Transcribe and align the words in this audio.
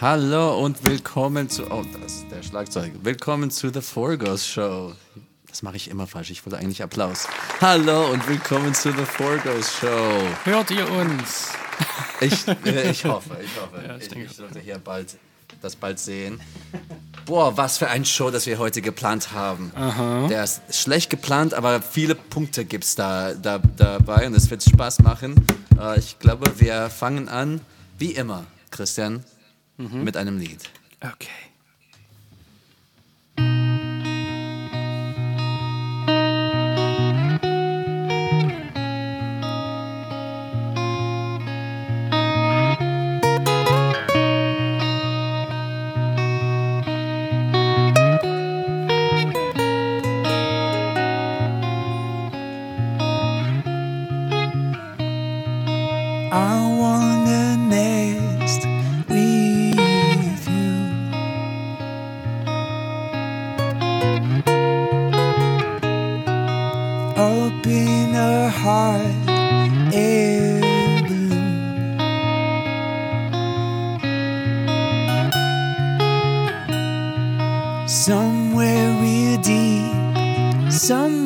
Hallo 0.00 0.64
und 0.64 0.84
willkommen 0.84 1.48
zu. 1.48 1.68
Oh, 1.72 1.84
das 2.00 2.12
ist 2.12 2.30
der 2.30 2.40
Schlagzeug. 2.44 2.92
Willkommen 3.02 3.50
zu 3.50 3.72
The 3.72 3.80
Forgos 3.80 4.46
Show. 4.46 4.92
Das 5.48 5.62
mache 5.62 5.74
ich 5.74 5.90
immer 5.90 6.06
falsch. 6.06 6.30
Ich 6.30 6.46
wollte 6.46 6.56
eigentlich 6.56 6.84
Applaus. 6.84 7.26
Hallo 7.60 8.12
und 8.12 8.28
willkommen 8.28 8.72
zu 8.74 8.92
The 8.92 9.04
Forgos 9.04 9.74
Show. 9.80 10.22
Hört 10.44 10.70
ihr 10.70 10.88
uns? 10.88 11.48
Ich, 12.20 12.46
äh, 12.46 12.92
ich 12.92 13.04
hoffe, 13.04 13.38
ich 13.42 13.60
hoffe. 13.60 13.84
Ja, 13.84 13.96
ich 13.96 14.02
ich, 14.02 14.08
denke 14.08 14.26
ich 14.26 14.36
sollte 14.36 14.60
hier 14.60 14.78
bald 14.78 15.16
das 15.62 15.74
bald 15.74 15.98
sehen. 15.98 16.40
Boah, 17.26 17.56
was 17.56 17.78
für 17.78 17.88
ein 17.88 18.04
Show, 18.04 18.30
das 18.30 18.46
wir 18.46 18.58
heute 18.60 18.82
geplant 18.82 19.32
haben. 19.32 19.72
Der 20.30 20.44
ist 20.44 20.62
schlecht 20.70 21.10
geplant, 21.10 21.54
aber 21.54 21.82
viele 21.82 22.14
Punkte 22.14 22.64
gibt 22.64 22.84
es 22.84 22.94
da, 22.94 23.34
da, 23.34 23.58
dabei 23.58 24.28
und 24.28 24.34
es 24.34 24.48
wird 24.48 24.62
Spaß 24.62 25.00
machen. 25.00 25.44
Äh, 25.76 25.98
ich 25.98 26.20
glaube, 26.20 26.52
wir 26.60 26.88
fangen 26.88 27.28
an, 27.28 27.60
wie 27.98 28.12
immer, 28.12 28.44
Christian, 28.70 29.24
mit 29.78 30.16
einem 30.16 30.38
Lied. 30.38 30.68
Okay. 31.00 31.28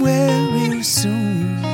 Somewhere 0.02 0.48
real 0.50 0.82
soon. 0.82 1.71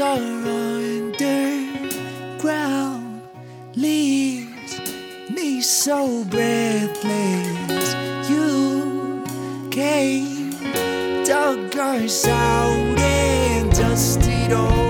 Are 0.00 0.16
underground, 1.16 1.62
leaves 3.74 4.80
me 5.30 5.60
so 5.60 6.24
breathless. 6.24 7.94
You 8.30 9.22
came, 9.70 10.52
dug 11.24 11.76
us 11.76 12.26
out 12.26 12.98
and 12.98 13.70
dusted 13.72 14.52
off 14.52 14.89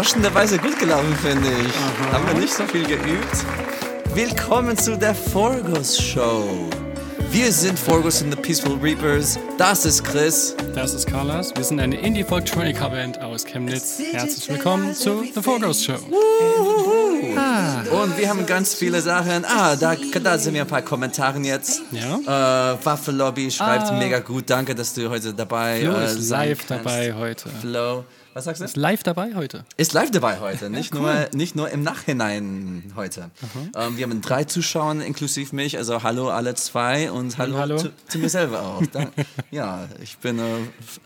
Überraschenderweise 0.00 0.56
gut 0.56 0.78
gelaufen, 0.78 1.14
finde 1.16 1.46
ich. 1.46 2.10
Haben 2.10 2.26
wir 2.26 2.40
nicht 2.40 2.54
so 2.54 2.64
viel 2.64 2.86
geübt. 2.86 3.44
Willkommen 4.14 4.74
zu 4.74 4.96
der 4.96 5.14
Forgos 5.14 6.00
Show. 6.00 6.70
Wir 7.30 7.52
sind 7.52 7.78
Forgos 7.78 8.22
and 8.22 8.34
the 8.34 8.40
Peaceful 8.40 8.78
Reapers. 8.78 9.38
Das 9.58 9.84
ist 9.84 10.02
Chris. 10.02 10.56
Das 10.74 10.94
ist 10.94 11.06
Carlos. 11.06 11.52
Wir 11.54 11.64
sind 11.64 11.80
eine 11.80 12.00
Indie-Folk-Tronic-Band 12.00 13.20
aus 13.20 13.44
Chemnitz. 13.44 13.98
Herzlich 14.10 14.48
willkommen 14.48 14.94
zu 14.94 15.22
The 15.34 15.42
Four 15.42 15.60
Ghost 15.60 15.84
Show. 15.84 15.98
Und 17.92 18.16
wir 18.16 18.26
haben 18.30 18.46
ganz 18.46 18.72
viele 18.72 19.02
Sachen. 19.02 19.44
Ah, 19.44 19.76
da, 19.76 19.96
da 19.96 20.38
sind 20.38 20.54
wir 20.54 20.62
ein 20.62 20.66
paar 20.66 20.80
Kommentare 20.80 21.38
jetzt. 21.40 21.82
Ja. 21.90 22.72
Äh, 22.72 22.78
Waffellobby 22.82 23.50
schreibt 23.50 23.92
mega 23.98 24.20
gut. 24.20 24.48
Danke, 24.48 24.74
dass 24.74 24.94
du 24.94 25.10
heute 25.10 25.34
dabei 25.34 25.80
Flo 25.82 25.92
äh, 25.92 26.06
ist 26.06 26.30
live 26.30 26.66
kannst. 26.66 26.86
dabei 26.86 27.12
heute. 27.12 27.50
Flo. 27.60 28.04
Was 28.32 28.44
sagst 28.44 28.60
du? 28.60 28.64
Ist 28.64 28.76
live 28.76 29.02
dabei 29.02 29.34
heute. 29.34 29.64
Ist 29.76 29.92
live 29.92 30.12
dabei 30.12 30.38
heute, 30.38 30.70
nicht, 30.70 30.94
nur, 30.94 31.28
nicht 31.32 31.56
nur 31.56 31.68
im 31.70 31.82
Nachhinein 31.82 32.92
heute. 32.94 33.30
Ähm, 33.74 33.96
wir 33.96 34.04
haben 34.04 34.20
drei 34.20 34.44
Zuschauer 34.44 35.02
inklusive 35.02 35.54
mich, 35.54 35.76
also 35.78 36.02
hallo 36.04 36.28
alle 36.30 36.54
zwei 36.54 37.10
und 37.10 37.38
hallo, 37.38 37.58
hallo. 37.58 37.76
Zu, 37.78 37.92
zu 38.08 38.18
mir 38.18 38.28
selber 38.28 38.62
auch. 38.62 38.82
Da, 38.92 39.10
ja, 39.50 39.88
ich 40.00 40.18
bin 40.18 40.38
äh, 40.38 40.42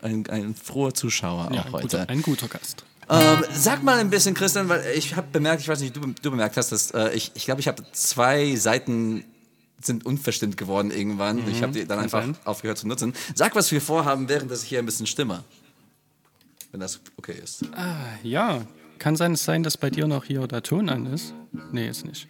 ein, 0.03 0.27
ein 0.29 0.55
froher 0.55 0.93
Zuschauer 0.93 1.49
Ja, 1.51 1.61
auch 1.61 1.65
ein 1.65 1.73
heute. 1.73 1.87
guter, 1.87 2.09
ein 2.09 2.21
guter 2.21 2.47
Gast. 2.47 2.85
Ähm, 3.09 3.43
sag 3.53 3.83
mal 3.83 3.99
ein 3.99 4.09
bisschen, 4.09 4.33
Christian, 4.35 4.69
weil 4.69 4.83
ich 4.95 5.15
habe 5.15 5.27
bemerkt, 5.31 5.61
ich 5.61 5.67
weiß 5.67 5.79
nicht, 5.79 5.95
du, 5.95 6.01
du 6.01 6.31
bemerkt 6.31 6.57
hast, 6.57 6.71
dass 6.71 6.91
äh, 6.91 7.09
ich, 7.13 7.31
ich 7.35 7.45
glaube, 7.45 7.61
ich 7.61 7.67
habe 7.67 7.83
zwei 7.91 8.55
Seiten 8.55 9.23
sind 9.81 10.05
unverstimmt 10.05 10.57
geworden 10.57 10.89
irgendwann. 10.89 11.47
ich 11.47 11.61
habe 11.61 11.73
die 11.73 11.85
dann 11.85 11.99
einfach 11.99 12.23
aufgehört 12.45 12.77
zu 12.77 12.87
nutzen. 12.87 13.13
Sag, 13.35 13.55
was 13.55 13.71
wir 13.71 13.81
vorhaben, 13.81 14.29
während 14.29 14.49
dass 14.49 14.63
ich 14.63 14.69
hier 14.69 14.79
ein 14.79 14.85
bisschen 14.85 15.05
stimme. 15.05 15.43
Wenn 16.75 16.81
das 16.81 16.99
okay 17.15 17.39
ist. 17.41 17.63
Ja, 18.21 18.65
kann 18.99 19.15
sein, 19.15 19.31
es 19.31 19.45
sein, 19.45 19.63
dass 19.63 19.77
bei 19.77 19.89
dir 19.89 20.07
noch 20.07 20.25
hier 20.25 20.45
der 20.45 20.61
Ton 20.61 20.89
an 20.89 21.05
ist? 21.05 21.33
Nee, 21.71 21.87
ist 21.87 22.03
nicht. 22.03 22.27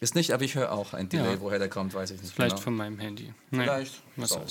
Ist 0.00 0.16
nicht, 0.16 0.32
aber 0.32 0.42
ich 0.42 0.56
höre 0.56 0.72
auch 0.72 0.92
ein 0.92 1.08
Delay. 1.08 1.34
Ja. 1.34 1.40
Woher 1.40 1.60
der 1.60 1.68
kommt, 1.68 1.94
weiß 1.94 2.10
ich 2.10 2.20
nicht. 2.20 2.34
Vielleicht 2.34 2.56
genau. 2.56 2.64
von 2.64 2.74
meinem 2.74 2.98
Handy. 2.98 3.32
Nee, 3.52 3.62
Vielleicht. 3.62 4.02
Was 4.16 4.30
So, 4.30 4.42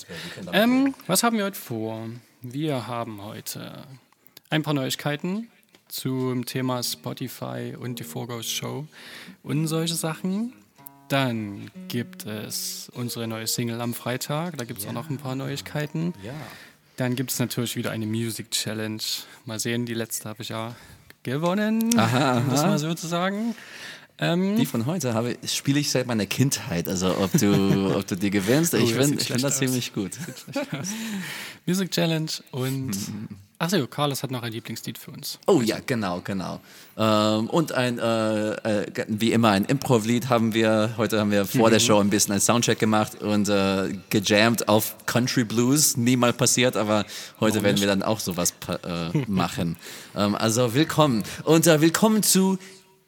Ähm, 0.53 0.95
was 1.07 1.23
haben 1.23 1.35
wir 1.35 1.43
heute 1.43 1.59
vor? 1.59 2.07
Wir 2.43 2.87
haben 2.87 3.21
heute 3.25 3.83
ein 4.49 4.63
paar 4.63 4.73
Neuigkeiten 4.73 5.49
zum 5.89 6.45
Thema 6.45 6.81
Spotify 6.81 7.75
und 7.77 7.99
die 7.99 8.05
Four 8.05 8.27
Ghost 8.27 8.51
Show 8.51 8.87
und 9.43 9.67
solche 9.67 9.95
Sachen. 9.95 10.53
Dann 11.09 11.69
gibt 11.89 12.25
es 12.25 12.89
unsere 12.95 13.27
neue 13.27 13.47
Single 13.47 13.81
am 13.81 13.93
Freitag. 13.93 14.57
Da 14.57 14.63
gibt 14.63 14.79
es 14.79 14.87
auch 14.87 14.93
noch 14.93 15.09
ein 15.09 15.17
paar 15.17 15.35
Neuigkeiten. 15.35 16.13
Ja. 16.23 16.31
Dann 16.97 17.15
gibt 17.15 17.31
es 17.31 17.39
natürlich 17.39 17.75
wieder 17.75 17.91
eine 17.91 18.05
Music 18.05 18.51
Challenge. 18.51 19.01
Mal 19.45 19.59
sehen, 19.59 19.85
die 19.85 19.93
letzte 19.93 20.29
habe 20.29 20.43
ich 20.43 20.49
ja 20.49 20.75
gewonnen, 21.23 21.97
Aha, 21.97 22.37
um 22.37 22.49
das 22.49 22.61
aha. 22.61 22.67
mal 22.67 22.79
so 22.79 22.93
zu 22.93 23.07
sagen. 23.07 23.55
Ähm, 24.17 24.55
Die 24.55 24.65
von 24.65 24.85
heute 24.85 25.13
habe, 25.13 25.37
spiele 25.45 25.79
ich 25.79 25.91
seit 25.91 26.07
meiner 26.07 26.25
Kindheit. 26.25 26.87
Also 26.87 27.17
ob 27.17 27.33
du, 27.33 27.95
ob 27.97 28.07
du 28.07 28.15
die 28.15 28.29
gewinnst, 28.29 28.73
ich 28.73 28.93
das 28.93 29.05
finde 29.07 29.21
ich 29.21 29.27
find 29.27 29.43
das 29.43 29.57
ziemlich 29.57 29.93
gut. 29.93 30.11
Music 31.65 31.91
Challenge 31.91 32.31
und. 32.51 32.91
Achso, 33.57 33.87
Carlos 33.87 34.21
hat 34.21 34.31
noch 34.31 34.43
ein 34.43 34.51
Lieblingslied 34.51 34.97
für 34.97 35.11
uns. 35.11 35.39
Oh 35.47 35.61
ja, 35.61 35.77
genau, 35.85 36.19
genau. 36.21 36.59
Ähm, 36.97 37.49
und 37.49 37.71
ein, 37.71 37.99
äh, 37.99 38.51
äh, 38.51 39.05
wie 39.07 39.31
immer, 39.31 39.51
ein 39.51 39.63
Improv-Lied 39.63 40.27
haben 40.27 40.53
wir. 40.53 40.95
Heute 40.97 41.19
haben 41.19 41.31
wir 41.31 41.45
vor 41.45 41.69
der 41.69 41.79
Show 41.79 41.99
ein 41.99 42.09
bisschen 42.09 42.33
einen 42.33 42.41
Soundcheck 42.41 42.79
gemacht 42.79 43.21
und 43.21 43.47
äh, 43.47 43.97
gejammt 44.09 44.67
auf 44.67 44.97
Country 45.05 45.45
Blues. 45.45 45.95
Nie 45.95 46.17
mal 46.17 46.33
passiert, 46.33 46.75
aber 46.75 47.05
heute 47.39 47.63
werden 47.63 47.79
wir 47.79 47.87
dann 47.87 48.03
auch 48.03 48.19
sowas 48.19 48.53
äh, 48.83 49.17
machen. 49.27 49.77
ähm, 50.17 50.35
also 50.35 50.73
willkommen. 50.73 51.23
Und 51.45 51.65
äh, 51.65 51.79
willkommen 51.79 52.23
zu 52.23 52.57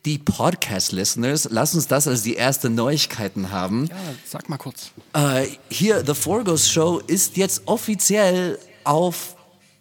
die 0.05 0.17
Podcast-Listeners. 0.17 1.49
Lass 1.51 1.75
uns 1.75 1.87
das 1.87 2.07
als 2.07 2.21
die 2.21 2.35
erste 2.35 2.69
Neuigkeiten 2.69 3.51
haben. 3.51 3.87
Ja, 3.87 3.95
sag 4.25 4.47
mal 4.47 4.57
kurz. 4.57 4.91
Äh, 5.11 5.47
hier, 5.69 6.05
The 6.05 6.13
Forgos 6.13 6.69
Show 6.69 7.01
ist 7.05 7.35
jetzt 7.35 7.63
offiziell 7.65 8.57
auf 8.85 9.36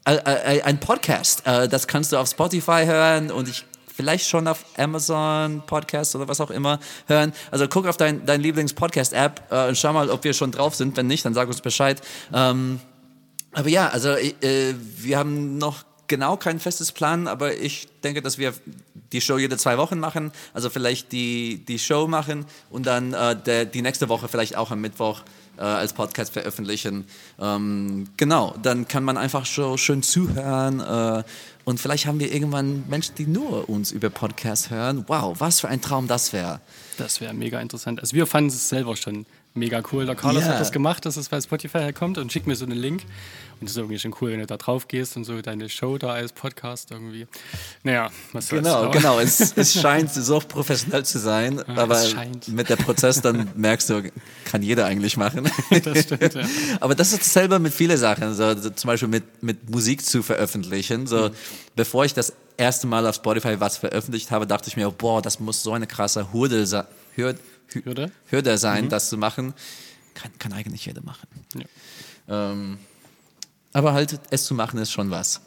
äh, 0.07 0.59
äh, 0.59 0.63
ein 0.63 0.79
Podcast. 0.79 1.47
Äh, 1.47 1.69
das 1.69 1.87
kannst 1.87 2.13
du 2.13 2.17
auf 2.17 2.29
Spotify 2.29 2.85
hören 2.85 3.31
und 3.31 3.49
ich 3.49 3.65
vielleicht 3.95 4.29
schon 4.29 4.47
auf 4.47 4.65
Amazon 4.77 5.63
Podcast 5.67 6.15
oder 6.15 6.29
was 6.29 6.41
auch 6.41 6.51
immer 6.51 6.79
hören. 7.07 7.33
Also 7.51 7.67
guck 7.67 7.87
auf 7.87 7.97
dein, 7.97 8.25
dein 8.27 8.41
Lieblings-Podcast-App 8.41 9.49
äh, 9.51 9.69
und 9.69 9.77
schau 9.77 9.93
mal, 9.93 10.11
ob 10.11 10.23
wir 10.23 10.35
schon 10.35 10.53
drauf 10.53 10.75
sind. 10.75 10.97
Wenn 10.97 11.07
nicht, 11.07 11.25
dann 11.25 11.35
sag 11.35 11.49
uns 11.49 11.61
Bescheid. 11.61 12.01
Ähm, 12.33 12.79
aber 13.53 13.69
ja, 13.69 13.89
also 13.89 14.11
äh, 14.11 14.75
wir 14.99 15.19
haben 15.19 15.59
noch 15.59 15.85
genau 16.09 16.37
kein 16.37 16.61
festes 16.61 16.93
Plan, 16.93 17.27
aber 17.27 17.57
ich 17.57 17.89
denke, 18.05 18.23
dass 18.23 18.39
wir 18.39 18.53
die 19.13 19.21
Show 19.21 19.39
jede 19.39 19.57
zwei 19.57 19.79
Wochen 19.79 19.99
machen. 19.99 20.31
Also 20.53 20.71
vielleicht 20.71 21.13
die, 21.13 21.65
die 21.67 21.79
Show 21.79 22.07
machen 22.07 22.45
und 22.71 22.87
dann 22.87 23.13
äh, 23.13 23.35
der, 23.35 23.65
die 23.65 23.83
nächste 23.83 24.09
Woche 24.09 24.29
vielleicht 24.29 24.57
auch 24.57 24.71
am 24.71 24.81
Mittwoch 24.81 25.23
äh, 25.59 25.63
als 25.63 25.93
Podcast 25.93 26.33
veröffentlichen. 26.33 27.05
Ähm, 27.41 28.09
genau, 28.17 28.55
dann 28.63 28.87
kann 28.89 29.05
man 29.05 29.17
einfach 29.17 29.47
so 29.47 29.77
schön 29.77 30.03
zuhören 30.03 30.81
äh, 30.81 31.23
und 31.65 31.81
vielleicht 31.81 32.07
haben 32.07 32.21
wir 32.21 32.33
irgendwann 32.33 32.85
Menschen, 32.89 33.15
die 33.17 33.27
nur 33.27 33.69
uns 33.69 33.91
über 33.91 34.09
Podcasts 34.09 34.71
hören. 34.71 35.05
Wow, 35.09 35.41
was 35.41 35.61
für 35.61 35.69
ein 35.69 35.81
Traum 35.81 36.07
das 36.07 36.33
wäre. 36.33 36.61
Das 36.97 37.21
wäre 37.21 37.35
mega 37.35 37.61
interessant. 37.61 38.01
Also 38.01 38.15
wir 38.15 38.27
fanden 38.27 38.49
es 38.51 38.69
selber 38.69 38.95
schon 38.97 39.27
mega 39.55 39.83
cool. 39.93 40.07
Der 40.07 40.15
Carlos 40.15 40.45
Ja. 40.45 40.51
hat 40.51 40.61
das 40.61 40.71
gemacht, 40.71 41.05
dass 41.07 41.17
es 41.17 41.29
bei 41.29 41.41
Spotify 41.41 41.79
herkommt 41.79 42.19
und 42.19 42.33
schickt 42.33 42.47
mir 42.47 42.55
so 42.57 42.65
einen 42.67 42.79
Link. 42.79 43.03
Und 43.59 43.67
es 43.67 43.73
ist 43.73 43.77
irgendwie 43.79 43.99
schon 43.99 44.15
cool, 44.21 44.33
wenn 44.33 44.41
du 44.41 44.47
da 44.47 44.59
drauf 44.59 44.87
gehst 44.87 45.17
und 45.17 45.25
so 45.25 45.41
deine 45.41 45.69
Show 45.71 45.97
da 45.97 46.11
als 46.11 46.33
Podcast 46.33 46.91
irgendwie. 46.91 47.27
Naja, 47.85 48.11
was. 48.33 48.49
Genau, 48.51 48.75
Aber- 48.85 48.91
genau. 48.91 49.19
Es, 49.19 49.41
es 49.57 49.73
scheint 49.73 50.13
so 50.13 50.41
professionell 50.41 51.05
zu 51.07 51.19
sein, 51.19 51.61
aber 51.69 51.97
es 52.03 52.11
scheint. 52.11 52.49
mit 52.49 52.69
der 52.69 52.77
Prozess 52.77 53.23
dann 53.23 53.49
merkst 53.57 53.89
du, 53.89 54.11
kann 54.45 54.63
jeder 54.63 54.85
eigentlich 54.87 55.17
machen. 55.17 55.51
Das 55.83 56.03
stimmt, 56.03 56.35
ja. 56.35 56.43
Aber 56.81 56.95
das 56.95 57.13
ist 57.13 57.21
dasselbe 57.23 57.59
mit 57.59 57.73
vielen 57.73 57.97
Sachen, 57.97 58.35
so, 58.35 58.57
so 58.59 58.69
zum 58.71 58.89
Beispiel 58.89 59.09
mit, 59.09 59.43
mit 59.43 59.71
Musik 59.71 60.05
zu 60.05 60.23
veröffentlichen. 60.23 61.07
So, 61.07 61.31
bevor 61.75 62.05
ich 62.05 62.13
das 62.13 62.33
erste 62.59 62.87
Mal 62.87 63.07
auf 63.07 63.15
Spotify 63.15 63.59
was 63.61 63.77
veröffentlicht 63.79 64.31
habe, 64.31 64.47
dachte 64.47 64.69
ich 64.69 64.77
mir, 64.77 64.91
boah, 64.91 65.23
das 65.23 65.41
muss 65.41 65.63
so 65.63 65.73
eine 65.73 65.87
krasse 65.87 66.33
Hürde, 66.33 66.67
se- 66.67 66.87
Hürde, 67.15 67.39
Hürde? 67.73 68.11
Hürde 68.27 68.59
sein, 68.59 68.89
das 68.91 69.09
zu 69.09 69.17
machen. 69.17 69.55
Kann, 70.15 70.31
kann 70.39 70.53
eigentlich 70.53 70.85
jeder 70.87 71.03
machen. 71.03 71.27
Ja. 71.55 72.53
Ähm, 72.53 72.79
aber 73.73 73.93
halt, 73.93 74.19
es 74.31 74.45
zu 74.45 74.55
machen 74.55 74.79
ist 74.79 74.93
schon 74.93 75.11
was. 75.11 75.41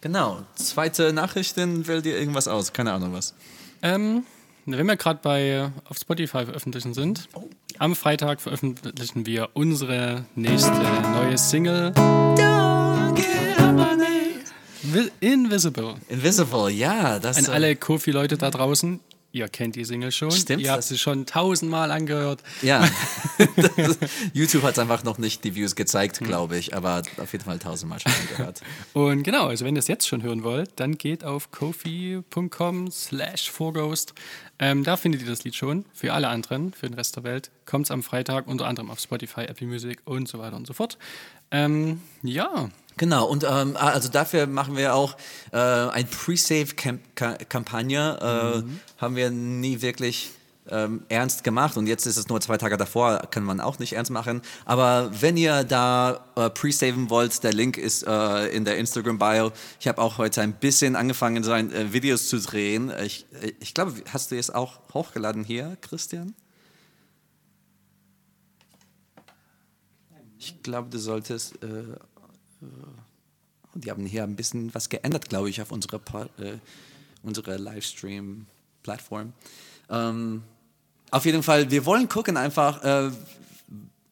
Genau. 0.00 0.42
Zweite 0.54 1.12
Nachrichten, 1.12 1.86
wählt 1.88 2.04
dir 2.04 2.18
irgendwas 2.18 2.46
aus? 2.48 2.72
Keine 2.72 2.92
Ahnung 2.92 3.12
was. 3.12 3.34
Ähm, 3.82 4.24
wenn 4.66 4.86
wir 4.86 4.96
gerade 4.96 5.20
bei 5.22 5.70
auf 5.88 5.96
Spotify 5.98 6.44
veröffentlichen 6.44 6.94
sind, 6.94 7.28
am 7.78 7.96
Freitag 7.96 8.40
veröffentlichen 8.40 9.24
wir 9.26 9.48
unsere 9.54 10.24
nächste 10.34 10.70
neue 11.14 11.38
Single. 11.38 11.92
Vi- 14.82 15.10
Invisible. 15.20 15.94
Invisible, 16.08 16.70
ja. 16.70 17.18
Das, 17.18 17.36
An 17.38 17.44
äh, 17.46 17.48
alle 17.48 17.76
Kofi-Leute 17.76 18.36
da 18.38 18.50
draußen, 18.50 19.00
ihr 19.32 19.48
kennt 19.48 19.76
die 19.76 19.84
Single 19.84 20.10
schon. 20.12 20.30
Stimmt, 20.30 20.62
Ihr 20.62 20.72
habt 20.72 20.82
sie 20.84 20.98
schon 20.98 21.26
tausendmal 21.26 21.90
angehört. 21.90 22.42
Ja. 22.62 22.88
Das- 23.76 23.98
YouTube 24.32 24.62
hat 24.62 24.78
einfach 24.78 25.04
noch 25.04 25.18
nicht 25.18 25.44
die 25.44 25.54
Views 25.54 25.76
gezeigt, 25.76 26.18
glaube 26.20 26.56
ich, 26.56 26.74
aber 26.74 27.02
auf 27.18 27.32
jeden 27.32 27.44
Fall 27.44 27.58
tausendmal 27.58 28.00
schon 28.00 28.12
gehört. 28.36 28.60
Und 28.94 29.22
genau, 29.22 29.46
also 29.48 29.64
wenn 29.64 29.76
ihr 29.76 29.80
es 29.80 29.88
jetzt 29.88 30.08
schon 30.08 30.22
hören 30.22 30.42
wollt, 30.44 30.70
dann 30.76 30.96
geht 30.98 31.24
auf 31.24 31.50
kofi.com 31.50 32.90
slash 32.90 33.50
forghost. 33.50 34.14
Ähm, 34.58 34.82
da 34.84 34.96
findet 34.96 35.22
ihr 35.22 35.28
das 35.28 35.44
Lied 35.44 35.54
schon. 35.54 35.84
Für 35.94 36.12
alle 36.14 36.28
anderen, 36.28 36.72
für 36.72 36.88
den 36.88 36.94
Rest 36.94 37.16
der 37.16 37.22
Welt, 37.24 37.50
kommt 37.64 37.86
es 37.86 37.90
am 37.90 38.02
Freitag, 38.02 38.46
unter 38.48 38.66
anderem 38.66 38.90
auf 38.90 38.98
Spotify, 38.98 39.42
Apple 39.42 39.66
Music 39.66 40.00
und 40.04 40.26
so 40.28 40.38
weiter 40.38 40.56
und 40.56 40.66
so 40.66 40.72
fort. 40.72 40.98
Ähm, 41.50 42.00
ja, 42.22 42.68
Genau, 42.98 43.26
und 43.26 43.44
ähm, 43.48 43.76
also 43.76 44.08
dafür 44.08 44.48
machen 44.48 44.76
wir 44.76 44.94
auch 44.94 45.16
äh, 45.52 45.56
eine 45.56 46.08
Pre-Save-Kampagne. 46.08 48.18
Äh, 48.20 48.62
Haben 49.00 49.16
wir 49.16 49.30
nie 49.30 49.80
wirklich 49.80 50.32
ähm, 50.68 51.04
ernst 51.08 51.44
gemacht 51.44 51.76
und 51.76 51.86
jetzt 51.86 52.06
ist 52.06 52.16
es 52.16 52.26
nur 52.28 52.40
zwei 52.40 52.58
Tage 52.58 52.76
davor, 52.76 53.20
kann 53.30 53.44
man 53.44 53.60
auch 53.60 53.78
nicht 53.78 53.92
ernst 53.92 54.10
machen. 54.10 54.42
Aber 54.64 55.12
wenn 55.20 55.36
ihr 55.36 55.62
da 55.62 56.24
äh, 56.34 56.50
pre-saven 56.50 57.08
wollt, 57.08 57.44
der 57.44 57.52
Link 57.52 57.78
ist 57.78 58.04
äh, 58.04 58.48
in 58.48 58.64
der 58.64 58.78
Instagram-Bio. 58.78 59.52
Ich 59.78 59.86
habe 59.86 60.02
auch 60.02 60.18
heute 60.18 60.42
ein 60.42 60.54
bisschen 60.54 60.96
angefangen, 60.96 61.44
so 61.44 61.52
ein, 61.52 61.72
äh, 61.72 61.92
Videos 61.92 62.28
zu 62.28 62.40
drehen. 62.40 62.92
Ich, 63.04 63.26
ich 63.60 63.74
glaube, 63.74 63.94
hast 64.12 64.32
du 64.32 64.36
es 64.36 64.50
auch 64.50 64.80
hochgeladen 64.92 65.44
hier, 65.44 65.76
Christian? 65.82 66.34
Ich 70.40 70.62
glaube, 70.62 70.88
du 70.90 70.98
solltest. 70.98 71.58
Die 73.74 73.90
haben 73.90 74.06
hier 74.06 74.24
ein 74.24 74.34
bisschen 74.34 74.74
was 74.74 74.88
geändert, 74.88 75.28
glaube 75.28 75.50
ich, 75.50 75.62
auf 75.62 75.70
unsere, 75.70 75.98
Pa- 75.98 76.28
äh, 76.38 76.58
unsere 77.22 77.56
Livestream-Plattform. 77.56 79.32
Ähm, 79.90 80.42
auf 81.10 81.24
jeden 81.24 81.42
Fall, 81.42 81.70
wir 81.70 81.86
wollen 81.86 82.08
gucken 82.08 82.36
einfach, 82.36 82.82
äh, 82.82 83.10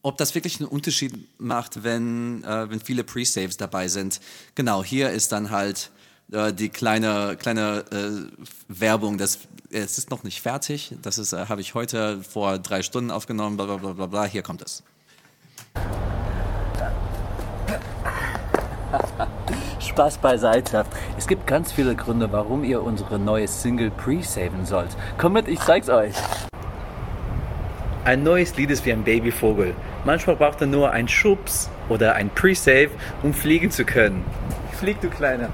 ob 0.01 0.17
das 0.17 0.33
wirklich 0.35 0.59
einen 0.59 0.69
Unterschied 0.69 1.13
macht, 1.39 1.83
wenn, 1.83 2.43
äh, 2.43 2.69
wenn 2.69 2.79
viele 2.79 3.03
Pre-Saves 3.03 3.57
dabei 3.57 3.87
sind. 3.89 4.21
Genau, 4.55 4.83
hier 4.83 5.09
ist 5.09 5.31
dann 5.31 5.49
halt 5.49 5.91
äh, 6.31 6.53
die 6.53 6.69
kleine, 6.69 7.35
kleine 7.37 7.83
äh, 7.91 8.45
Werbung, 8.69 9.17
das, 9.17 9.39
es 9.69 9.97
ist 9.97 10.09
noch 10.09 10.23
nicht 10.23 10.41
fertig, 10.41 10.95
das 11.01 11.17
ist, 11.17 11.33
äh, 11.33 11.47
habe 11.47 11.61
ich 11.61 11.73
heute 11.73 12.23
vor 12.23 12.57
drei 12.57 12.83
Stunden 12.83 13.11
aufgenommen, 13.11 13.57
bla 13.57 13.75
bla 13.75 13.93
bla 13.93 14.05
bla, 14.05 14.25
hier 14.25 14.43
kommt 14.43 14.61
es. 14.61 14.81
Spaß 19.79 20.17
beiseite. 20.19 20.85
Es 21.17 21.27
gibt 21.27 21.47
ganz 21.47 21.71
viele 21.71 21.95
Gründe, 21.95 22.31
warum 22.31 22.63
ihr 22.63 22.81
unsere 22.83 23.19
neue 23.19 23.47
Single 23.47 23.91
pre-saven 23.91 24.65
sollt. 24.65 24.95
Kommt 25.17 25.35
mit, 25.35 25.47
ich 25.47 25.59
zeig's 25.59 25.89
euch. 25.89 26.15
Ein 28.05 28.23
neues 28.23 28.55
Lied 28.55 28.71
ist 28.71 28.85
wie 28.85 28.93
ein 28.93 29.03
Babyvogel. 29.03 29.75
Manchmal 30.05 30.37
braucht 30.37 30.61
er 30.61 30.67
nur 30.67 30.91
einen 30.91 31.09
Schubs 31.09 31.69
oder 31.89 32.15
ein 32.15 32.29
Pre-Save, 32.29 32.91
um 33.21 33.33
fliegen 33.33 33.69
zu 33.69 33.83
können. 33.83 34.23
Flieg, 34.79 35.01
du 35.01 35.09
Kleiner. 35.09 35.49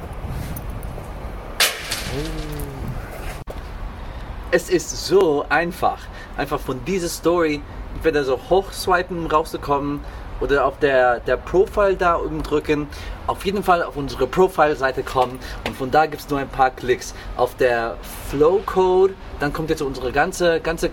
Es 4.51 4.69
ist 4.69 5.07
so 5.07 5.45
einfach, 5.49 5.97
einfach 6.37 6.59
von 6.59 6.85
dieser 6.85 7.07
Story 7.07 7.61
entweder 7.95 8.23
so 8.23 8.39
hochswipen, 8.49 9.17
um 9.17 9.25
rauszukommen 9.25 10.01
oder 10.43 10.65
auf 10.65 10.77
der, 10.79 11.21
der 11.21 11.37
Profile 11.37 11.95
da 11.95 12.19
oben 12.19 12.43
drücken. 12.43 12.89
Auf 13.27 13.45
jeden 13.45 13.63
Fall 13.63 13.81
auf 13.81 13.95
unsere 13.95 14.27
Profile-Seite 14.27 15.01
kommen 15.01 15.39
und 15.65 15.77
von 15.77 15.89
da 15.89 16.05
gibt 16.05 16.21
es 16.21 16.29
nur 16.29 16.39
ein 16.39 16.49
paar 16.49 16.69
Klicks. 16.69 17.15
Auf 17.37 17.55
der 17.55 17.95
Flow-Code, 18.29 19.13
dann 19.39 19.53
kommt 19.53 19.69
jetzt 19.69 19.81
unsere 19.81 20.11
ganze, 20.11 20.59
ganze 20.59 20.87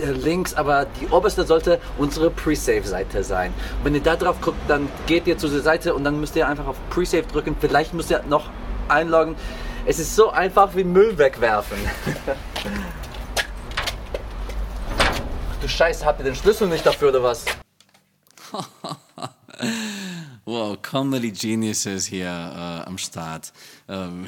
äh, 0.00 0.10
Links, 0.10 0.54
aber 0.54 0.86
die 1.00 1.06
oberste 1.08 1.44
sollte 1.44 1.78
unsere 1.98 2.30
Pre-Save-Seite 2.30 3.22
sein. 3.22 3.54
Und 3.78 3.84
wenn 3.84 3.94
ihr 3.94 4.02
da 4.02 4.16
drauf 4.16 4.40
guckt, 4.40 4.58
dann 4.66 4.88
geht 5.06 5.28
ihr 5.28 5.38
zu 5.38 5.46
der 5.48 5.60
Seite 5.60 5.94
und 5.94 6.02
dann 6.02 6.18
müsst 6.20 6.34
ihr 6.34 6.48
einfach 6.48 6.66
auf 6.66 6.76
Pre-Save 6.90 7.22
drücken. 7.22 7.56
Vielleicht 7.60 7.94
müsst 7.94 8.10
ihr 8.10 8.24
noch 8.28 8.50
einloggen. 8.88 9.36
Es 9.86 10.00
ist 10.00 10.16
so 10.16 10.30
einfach 10.30 10.74
wie 10.74 10.82
Müll 10.84 11.16
wegwerfen. 11.16 11.78
du 15.62 15.68
Scheiße, 15.68 16.04
habt 16.04 16.18
ihr 16.20 16.24
den 16.24 16.34
Schlüssel 16.34 16.66
nicht 16.66 16.84
dafür 16.84 17.10
oder 17.10 17.22
was? 17.22 17.44
Wow, 20.46 20.80
Comedy 20.80 21.30
Geniuses 21.32 22.06
hier 22.06 22.26
äh, 22.28 22.88
am 22.88 22.96
Start. 22.96 23.52
Ähm. 23.88 24.26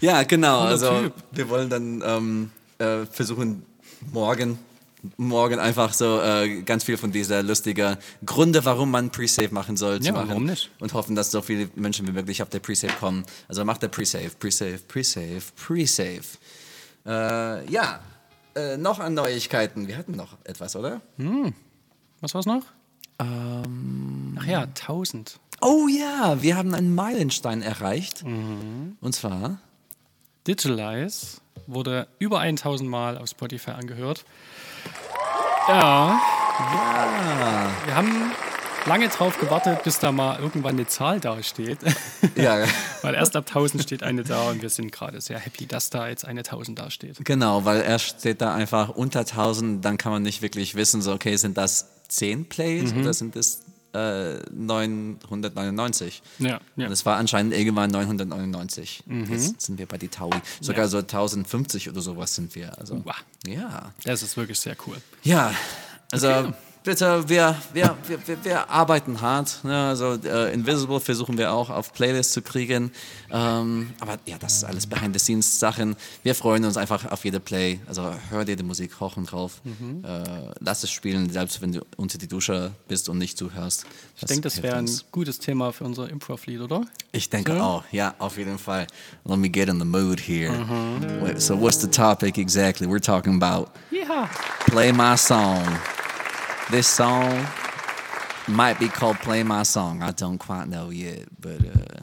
ja, 0.00 0.22
genau. 0.24 0.60
Also 0.60 1.02
Typ. 1.02 1.12
wir 1.32 1.48
wollen 1.50 1.68
dann 1.68 2.02
ähm, 2.04 2.50
äh, 2.78 3.04
versuchen 3.06 3.66
morgen 4.12 4.58
morgen 5.18 5.58
einfach 5.58 5.92
so 5.92 6.20
äh, 6.22 6.62
ganz 6.62 6.84
viel 6.84 6.96
von 6.96 7.12
dieser 7.12 7.42
lustigen 7.42 7.96
Gründe, 8.24 8.64
warum 8.64 8.90
man 8.90 9.10
Pre-Save 9.10 9.52
machen 9.52 9.76
soll, 9.76 10.00
zu 10.00 10.06
Ja, 10.06 10.12
machen. 10.12 10.28
warum 10.30 10.44
nicht? 10.46 10.70
Und 10.80 10.94
hoffen, 10.94 11.14
dass 11.14 11.30
so 11.30 11.42
viele 11.42 11.68
Menschen 11.74 12.06
wie 12.08 12.12
möglich 12.12 12.42
auf 12.42 12.48
der 12.48 12.60
Pre-Save 12.60 12.94
kommen. 12.94 13.24
Also 13.46 13.64
macht 13.66 13.82
der 13.82 13.88
Pre-Save, 13.88 14.30
Pre-Save, 14.38 14.78
Pre-Save, 14.88 15.42
Pre-Save. 15.56 16.22
Äh, 17.06 17.70
ja, 17.70 18.00
äh, 18.54 18.76
noch 18.76 19.00
an 19.00 19.14
Neuigkeiten. 19.14 19.88
Wir 19.88 19.96
hatten 19.96 20.12
noch 20.16 20.36
etwas, 20.44 20.76
oder? 20.76 21.00
was 22.20 22.34
war's 22.34 22.46
noch? 22.46 22.64
Ähm. 23.18 24.38
Ach 24.40 24.46
ja, 24.46 24.62
1000. 24.62 25.38
Oh 25.60 25.86
ja, 25.88 26.42
wir 26.42 26.56
haben 26.56 26.74
einen 26.74 26.94
Meilenstein 26.94 27.62
erreicht. 27.62 28.22
Und 28.22 29.14
zwar. 29.14 29.58
Digitalize 30.46 31.40
wurde 31.66 32.08
über 32.18 32.40
1000 32.40 32.88
Mal 32.88 33.16
auf 33.18 33.28
Spotify 33.28 33.70
angehört. 33.72 34.24
Ja. 35.68 36.20
Wir 37.86 37.94
haben 37.94 38.32
lange 38.86 39.08
drauf 39.08 39.38
gewartet, 39.38 39.82
bis 39.84 39.98
da 39.98 40.12
mal 40.12 40.38
irgendwann 40.40 40.74
eine 40.76 40.86
Zahl 40.86 41.20
dasteht. 41.20 41.78
Ja, 42.36 42.64
Weil 43.02 43.14
erst 43.14 43.36
ab 43.36 43.44
1000 43.46 43.82
steht 43.82 44.02
eine 44.02 44.24
da 44.24 44.50
und 44.50 44.60
wir 44.62 44.70
sind 44.70 44.90
gerade 44.90 45.20
sehr 45.20 45.38
happy, 45.38 45.66
dass 45.66 45.90
da 45.90 46.08
jetzt 46.08 46.24
eine 46.24 46.40
1000 46.40 46.78
da 46.78 46.90
steht. 46.90 47.24
genau, 47.24 47.64
weil 47.64 47.80
er 47.82 47.98
steht 47.98 48.40
da 48.40 48.54
einfach 48.54 48.88
unter 48.88 49.20
1000, 49.20 49.84
dann 49.84 49.98
kann 49.98 50.10
man 50.10 50.22
nicht 50.22 50.42
wirklich 50.42 50.74
wissen, 50.74 51.00
so, 51.02 51.12
okay, 51.12 51.36
sind 51.36 51.56
das 51.56 51.86
10 52.08 52.48
Plays 52.48 52.92
oder 52.94 53.12
sind 53.14 53.36
es 53.36 53.62
äh, 53.92 54.38
999? 54.52 56.22
Ja, 56.38 56.60
ja. 56.76 56.86
Und 56.86 56.92
es 56.92 57.06
war 57.06 57.16
anscheinend 57.18 57.52
irgendwann 57.54 57.90
999. 57.90 59.04
Jetzt 59.30 59.60
sind 59.62 59.78
wir 59.78 59.86
bei 59.86 59.98
die 59.98 60.08
Taui. 60.08 60.32
Sogar 60.60 60.88
so 60.88 60.98
1050 60.98 61.88
oder 61.88 62.00
sowas 62.00 62.34
sind 62.34 62.54
wir. 62.54 62.76
Also, 62.78 63.00
Wow. 63.04 63.14
ja. 63.46 63.92
Das 64.04 64.22
ist 64.22 64.36
wirklich 64.36 64.58
sehr 64.58 64.76
cool. 64.86 64.96
Ja, 65.22 65.52
also 66.10 66.52
bitte, 66.84 67.28
wir, 67.28 67.56
wir, 67.72 67.96
wir, 68.06 68.44
wir, 68.44 68.70
arbeiten 68.70 69.20
hart. 69.20 69.64
Ne? 69.64 69.88
Also 69.88 70.18
äh, 70.24 70.52
Invisible 70.52 71.00
versuchen 71.00 71.36
wir 71.38 71.52
auch 71.52 71.70
auf 71.70 71.92
Playlists 71.92 72.32
zu 72.34 72.42
kriegen. 72.42 72.92
Ähm, 73.32 73.90
aber 74.00 74.18
ja, 74.26 74.36
das 74.38 74.58
ist 74.58 74.64
alles 74.64 74.86
Behind-the-Scenes-Sachen. 74.86 75.96
Wir 76.22 76.34
freuen 76.34 76.64
uns 76.64 76.76
einfach 76.76 77.10
auf 77.10 77.24
jede 77.24 77.40
Play. 77.40 77.80
Also 77.86 78.14
hör 78.30 78.44
dir 78.44 78.54
die 78.56 78.62
Musik 78.62 79.00
hoch 79.00 79.16
und 79.16 79.30
drauf. 79.32 79.60
Äh, 79.64 80.22
lass 80.60 80.84
es 80.84 80.90
spielen, 80.90 81.30
selbst 81.30 81.60
wenn 81.62 81.72
du 81.72 81.80
unter 81.96 82.18
die 82.18 82.28
Dusche 82.28 82.70
bist 82.86 83.08
und 83.08 83.18
nicht 83.18 83.38
zuhörst. 83.38 83.86
Ich 84.16 84.24
denke, 84.26 84.42
das 84.42 84.62
wäre 84.62 84.76
ein 84.76 84.90
gutes 85.10 85.38
Thema 85.38 85.72
für 85.72 85.84
unser 85.84 86.08
Improv-Lied, 86.08 86.60
oder? 86.60 86.82
Ich 87.12 87.30
denke 87.30 87.54
Ja? 87.56 87.62
auch, 87.64 87.84
ja, 87.90 88.14
auf 88.18 88.36
jeden 88.36 88.58
Fall. 88.58 88.86
Let 89.24 89.38
me 89.38 89.48
get 89.48 89.68
in 89.68 89.78
the 89.78 89.86
mood 89.86 90.20
here. 90.20 90.52
Wait, 91.22 91.40
So 91.40 91.58
what's 91.58 91.80
the 91.80 91.88
topic 91.88 92.36
exactly? 92.38 92.86
We're 92.86 93.00
talking 93.00 93.42
about 93.42 93.70
Ja. 93.90 94.28
Play 94.66 94.92
My 94.92 95.16
Song. 95.16 95.62
This 96.70 96.88
song 96.88 97.46
might 98.48 98.80
be 98.80 98.88
called 98.88 99.18
Play 99.18 99.42
My 99.42 99.62
Song. 99.62 100.02
I 100.02 100.10
don't 100.10 100.38
quite 100.38 100.66
know 100.66 100.90
yet, 100.90 101.28
but 101.38 101.60
uh, 101.64 102.02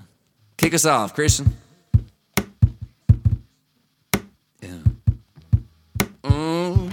kick 0.56 0.74
us 0.74 0.86
off, 0.86 1.14
Christian. 1.14 1.48
Yeah. 4.62 4.70
Mm. 6.24 6.92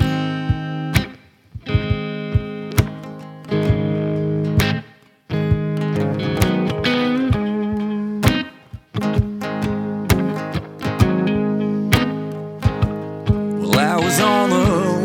Well, 13.61 13.79
I 13.79 13.97
was 14.05 14.21
on 14.21 14.51
the 14.51 14.57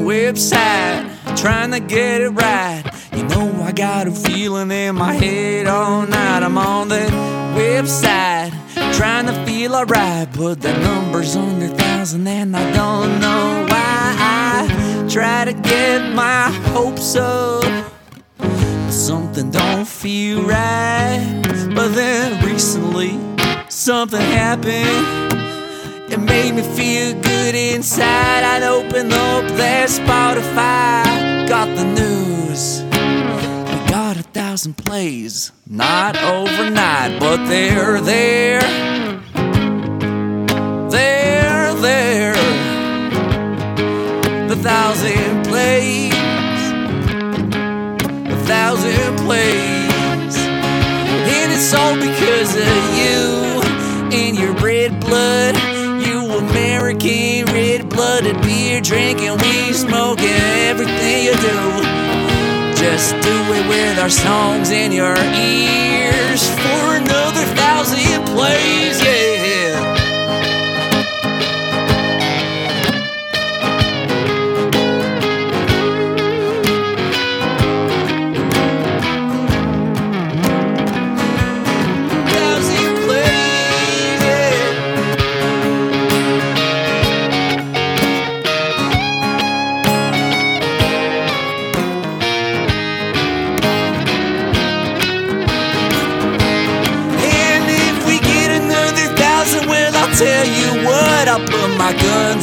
website 0.09 0.62
trying 1.35 1.71
to 1.71 1.79
get 1.79 2.21
it 2.21 2.29
right. 2.29 2.83
You 3.15 3.23
know, 3.23 3.63
I 3.63 3.71
got 3.71 4.07
a 4.07 4.11
feeling 4.11 4.71
in 4.71 4.95
my 4.95 5.13
head 5.13 5.67
all 5.67 6.05
night. 6.05 6.43
I'm 6.43 6.57
on 6.57 6.89
that 6.89 7.11
website 7.57 8.53
Trying 8.93 9.25
to 9.25 9.33
feel 9.45 9.75
alright, 9.75 10.27
but 10.37 10.61
the 10.61 10.71
number's 10.77 11.35
under 11.35 11.67
thousand, 11.67 12.27
and 12.27 12.55
I 12.55 12.71
don't 12.73 13.19
know 13.19 13.65
why. 13.69 14.15
I 14.19 15.07
try 15.09 15.45
to 15.45 15.53
get 15.53 16.13
my 16.13 16.51
hopes 16.73 17.15
up. 17.15 17.63
but 18.37 18.91
Something 18.91 19.49
don't 19.49 19.87
feel 19.87 20.43
right. 20.43 21.41
But 21.75 21.89
then 21.95 22.43
recently, 22.45 23.19
something 23.69 24.21
happened. 24.21 25.33
It 26.11 26.19
made 26.19 26.53
me 26.53 26.61
feel 26.61 27.19
good 27.21 27.55
inside. 27.55 28.43
I'd 28.43 28.63
open 28.63 29.07
up 29.11 29.45
that 29.57 29.89
Spotify, 29.89 31.03
got 31.53 31.75
the 31.77 31.85
news. 31.85 32.81
We 32.81 33.77
got 33.87 34.17
a 34.17 34.23
thousand 34.23 34.75
plays, 34.75 35.51
not 35.67 36.17
overnight, 36.17 37.19
but 37.19 37.45
they're 37.45 38.01
there. 38.01 38.59
They're 40.89 41.73
there. 41.75 42.33
The 44.47 44.55
thousand 44.55 45.45
plays, 45.45 46.13
a 48.33 48.39
thousand 48.47 49.17
plays. 49.19 50.35
And 51.35 51.51
it's 51.53 51.71
all 51.71 51.95
because 51.95 52.55
of 52.55 52.83
you 52.97 53.61
and 54.17 54.39
your 54.39 54.53
red 54.53 54.99
blood. 54.99 55.55
You 56.03 56.31
American 56.31 57.45
red 57.53 57.89
blooded 57.89 58.41
beer 58.41 58.81
drinking, 58.81 59.37
weed 59.37 59.75
smoking, 59.75 60.53
do. 60.77 60.92
Just 62.93 63.15
do 63.23 63.37
it 63.57 63.67
with 63.67 63.97
our 63.97 64.07
songs 64.07 64.69
in 64.69 64.91
your 64.91 65.17
ears. 65.33 66.47
For 66.61 66.97
another 67.01 67.43
thousand 67.57 68.23
plays, 68.27 69.02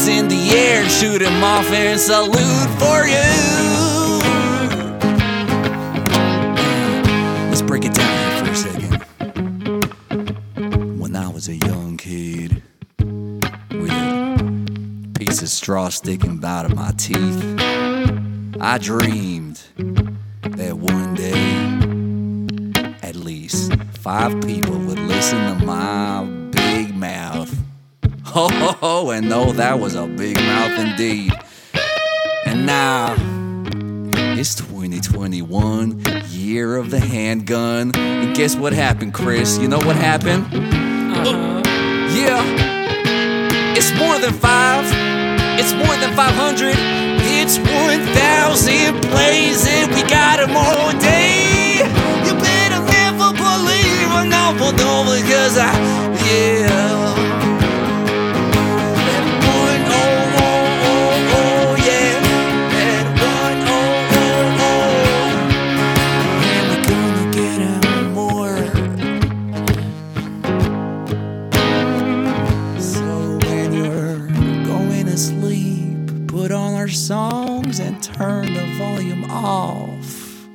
guns 0.01 0.09
in 0.09 0.29
the 0.29 0.51
air, 0.57 0.89
shoot 0.89 1.23
'em 1.23 1.43
off, 1.45 1.71
and 1.73 2.01
salute 2.01 2.71
for 2.79 3.07
you. 3.07 3.19
Let's 7.49 7.63
break 7.63 7.85
it 7.85 7.95
down 7.95 8.09
here 8.19 8.45
for 8.45 8.51
a 8.51 8.57
second. 8.57 9.05
When 10.99 11.17
I 11.17 11.29
was 11.29 11.49
a 11.49 11.57
young 11.57 11.97
kid, 11.97 12.63
with 13.71 13.93
a 13.93 15.19
piece 15.19 15.43
of 15.43 15.49
straw 15.49 15.89
sticking 15.91 16.43
out 16.45 16.67
of 16.67 16.75
my 16.75 16.93
teeth, 16.97 17.45
I 18.61 18.79
dreamed 18.79 19.61
that 20.57 20.77
one 20.79 21.15
day 21.15 21.57
at 23.03 23.17
least 23.17 23.73
five 24.03 24.41
people 24.43 24.77
Ho 28.41 28.49
ho 28.49 28.73
ho, 28.73 29.11
and 29.11 29.31
oh, 29.35 29.53
that 29.53 29.79
was 29.79 29.95
a 29.95 30.07
big 30.07 30.35
mouth 30.35 30.79
indeed. 30.79 31.31
And 32.47 32.65
now 32.65 33.15
it's 34.41 34.55
2021, 34.55 36.03
year 36.31 36.77
of 36.77 36.91
the 36.91 37.01
handgun. 37.01 37.95
And 37.95 38.35
guess 38.35 38.57
what 38.57 38.73
happened, 38.73 39.13
Chris? 39.13 39.59
You 39.59 39.69
know 39.69 39.77
what 39.77 39.95
happened? 39.95 40.47
Uh-huh. 40.47 41.61
Yeah, 42.17 42.43
it's 43.77 43.93
more 43.99 44.19
than 44.19 44.33
five. 44.33 44.87
It's 45.61 45.75
more 45.75 45.95
than 46.01 46.17
500. 46.17 46.77
It's 47.37 47.59
1,000 47.59 49.03
plays 49.03 49.67
and 49.69 49.95
we 49.95 50.01
got 50.09 50.39
got 50.39 50.41
'em 50.41 50.57
all 50.57 50.93
day. 50.99 51.77
You 52.25 52.33
better 52.41 52.81
never 52.89 53.35
believe 53.37 54.09
a 54.17 54.25
novel, 54.25 54.73
no, 54.73 55.05
because 55.13 55.59
I, 55.59 55.75
yeah. 56.25 57.20
Put 76.31 76.53
on 76.53 76.75
our 76.75 76.87
songs 76.89 77.81
and 77.81 78.01
turn 78.01 78.47
the 78.55 78.65
volume 78.79 79.29
off 79.29 80.47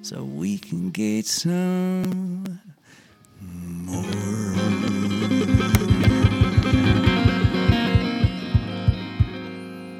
so 0.00 0.24
we 0.24 0.56
can 0.56 0.90
get 0.90 1.26
some 1.26 2.58
more. 3.84 4.02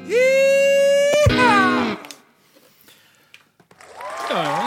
Yeehaw! 0.07 1.97
Ja. 4.29 4.63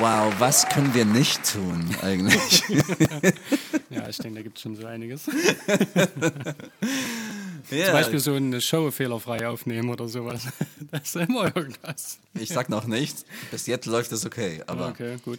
Wow, 0.00 0.32
was 0.38 0.66
können 0.68 0.94
wir 0.94 1.04
nicht 1.04 1.44
tun 1.52 1.94
eigentlich? 2.02 2.62
Ja, 3.90 4.08
ich 4.08 4.18
denke, 4.18 4.36
da 4.36 4.42
gibt 4.42 4.56
es 4.56 4.62
schon 4.62 4.76
so 4.76 4.86
einiges. 4.86 5.22
ja, 7.70 7.86
Zum 7.86 7.92
Beispiel 7.94 8.18
so 8.20 8.34
eine 8.34 8.60
Show 8.60 8.90
fehlerfrei 8.90 9.48
aufnehmen 9.48 9.90
oder 9.90 10.08
sowas. 10.08 10.42
Das 10.90 11.02
ist 11.14 11.16
immer 11.16 11.54
irgendwas. 11.56 12.18
ich 12.34 12.48
sag 12.48 12.68
noch 12.68 12.84
nichts. 12.86 13.24
Bis 13.52 13.66
jetzt 13.68 13.86
läuft 13.86 14.10
es 14.12 14.26
okay, 14.26 14.60
aber 14.66 14.88
Okay, 14.88 15.16
gut. 15.24 15.38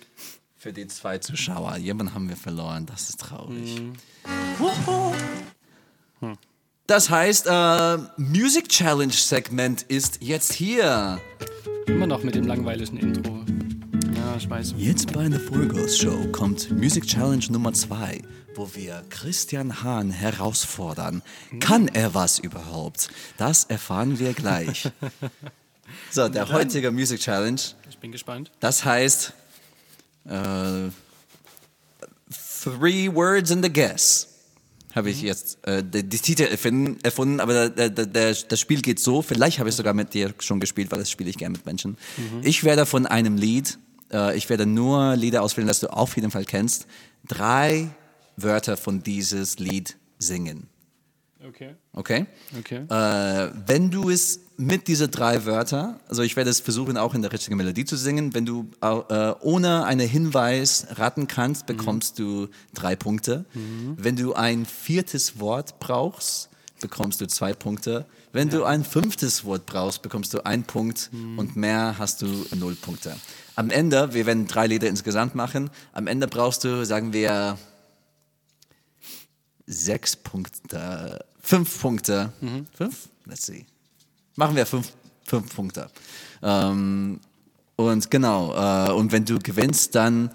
für 0.58 0.72
die 0.72 0.88
zwei 0.88 1.18
Zuschauer, 1.18 1.76
jemanden 1.78 2.14
haben 2.14 2.30
wir 2.30 2.38
verloren. 2.38 2.86
Das 2.86 3.10
ist 3.10 3.20
traurig. 3.20 3.82
Das 6.88 7.10
heißt, 7.10 7.48
äh, 7.48 7.98
Music 8.18 8.70
Challenge 8.70 9.14
Segment 9.14 9.82
ist 9.84 10.20
jetzt 10.22 10.54
hier. 10.54 11.20
Immer 11.88 12.08
noch 12.08 12.24
mit 12.24 12.36
dem 12.36 12.46
langweiligen 12.48 12.98
Intro. 12.98 13.44
Ja, 14.16 14.36
ich 14.38 14.50
weiß. 14.50 14.74
Jetzt 14.78 15.14
bei 15.14 15.30
The 15.30 15.38
Furgos 15.40 15.98
Show 15.98 16.28
kommt 16.32 16.70
Music 16.72 17.06
Challenge 17.08 17.44
Nummer 17.50 17.74
2, 17.74 18.22
wo 18.56 18.70
wir 18.76 19.04
Christian 19.10 19.84
Hahn 19.84 20.12
herausfordern. 20.12 21.22
Kann 21.60 21.88
er 21.88 22.14
was 22.14 22.40
überhaupt? 22.40 23.10
Das 23.38 23.64
erfahren 23.66 24.20
wir 24.20 24.34
gleich. 24.34 24.90
So, 26.10 26.30
der 26.30 26.50
heutige 26.50 26.90
Music 26.90 27.20
Challenge, 27.20 27.60
Ich 27.90 27.98
bin 27.98 28.14
gespannt. 28.14 28.50
das 28.62 28.86
heißt 28.86 29.34
äh, 30.24 30.88
Three 32.64 33.14
Words 33.14 33.52
in 33.52 33.62
the 33.62 33.72
Guess. 33.72 34.28
Habe 34.96 35.10
ich 35.10 35.22
jetzt 35.22 35.66
äh, 35.68 35.84
die, 35.84 36.04
die 36.08 36.20
Titel 36.20 36.44
erfinden, 36.44 36.98
erfunden, 37.04 37.40
aber 37.42 37.70
der, 37.70 37.90
der, 37.90 38.06
der, 38.06 38.34
das 38.36 38.60
Spiel 38.60 38.82
geht 38.82 39.00
so, 39.02 39.22
vielleicht 39.22 39.60
habe 39.60 39.68
ich 39.70 39.76
sogar 39.76 39.94
mit 39.94 40.14
dir 40.14 40.34
schon 40.40 40.60
gespielt, 40.62 40.92
weil 40.92 41.00
das 41.00 41.10
spiele 41.12 41.30
ich 41.30 41.38
gerne 41.38 41.54
mit 41.58 41.66
Menschen. 41.66 41.98
Ich 42.42 42.64
werde 42.64 42.86
von 42.86 43.06
einem 43.06 43.36
Lied, 43.36 43.78
äh, 44.14 44.38
ich 44.38 44.50
werde 44.50 44.66
nur 44.66 45.16
Lieder 45.18 45.42
auswählen, 45.44 45.68
das 45.68 45.80
du 45.82 45.88
auf 45.88 46.16
jeden 46.16 46.32
Fall 46.32 46.46
kennst, 46.46 46.88
drei 47.28 47.90
Wörter 48.44 48.78
von 48.78 49.04
dieses 49.04 49.60
Lied 49.60 49.98
singen. 50.18 50.68
Okay. 51.48 51.76
Okay? 51.94 52.26
Okay. 52.60 52.86
Äh, 52.88 53.52
wenn 53.66 53.90
du 53.90 54.10
es 54.10 54.42
mit 54.58 54.88
diese 54.88 55.08
drei 55.08 55.46
Wörter, 55.46 56.00
also 56.08 56.22
ich 56.22 56.36
werde 56.36 56.52
es 56.52 56.60
versuchen 56.60 56.98
auch 56.98 57.16
in 57.16 57.24
der 57.24 57.32
richtigen 57.32 57.58
Melodie 57.58 57.86
zu 57.86 57.98
singen, 57.98 58.36
wenn 58.36 58.46
du 58.46 58.70
äh, 58.82 59.34
ohne 59.42 59.86
einen 59.86 60.08
Hinweis 60.08 60.86
raten 60.92 61.28
kannst, 61.28 61.66
bekommst 61.66 62.20
du 62.20 62.48
drei 62.76 62.96
Punkte. 62.96 63.46
Wenn 63.98 64.16
du 64.16 64.34
ein 64.34 64.66
viertes 64.66 65.40
Wort 65.40 65.80
brauchst, 65.80 66.50
bekommst 66.80 67.22
du 67.22 67.28
zwei 67.28 67.54
Punkte. 67.54 68.06
Wenn 68.34 68.50
du 68.50 68.64
ein 68.64 68.84
fünftes 68.84 69.44
Wort 69.44 69.66
brauchst, 69.66 70.04
bekommst 70.04 70.34
du 70.34 70.46
einen 70.46 70.64
Punkt 70.64 71.10
und 71.38 71.56
mehr 71.56 71.96
hast 71.98 72.22
du 72.22 72.28
null 72.56 72.76
Punkte. 72.76 73.16
Am 73.56 73.70
Ende, 73.72 74.14
wir 74.14 74.26
werden 74.26 74.48
drei 74.48 74.68
Lieder 74.68 74.88
insgesamt 74.88 75.36
machen, 75.36 75.70
am 75.94 76.08
Ende 76.08 76.28
brauchst 76.28 76.64
du, 76.64 76.86
sagen 76.86 77.14
wir, 77.14 77.58
sechs 79.72 80.16
Punkte, 80.16 81.26
fünf 81.42 81.82
Punkte. 81.82 82.32
Fünf? 82.74 83.10
Let's 83.26 83.46
see. 83.46 83.66
Machen 84.36 84.56
wir 84.56 84.66
fünf, 84.66 84.92
fünf 85.26 85.56
Punkte. 85.56 85.90
Ähm, 86.44 87.20
und 87.76 88.12
genau, 88.12 88.54
äh, 88.54 88.92
und 88.92 89.12
wenn 89.12 89.26
du 89.26 89.40
gewinnst, 89.40 89.96
dann 89.96 90.32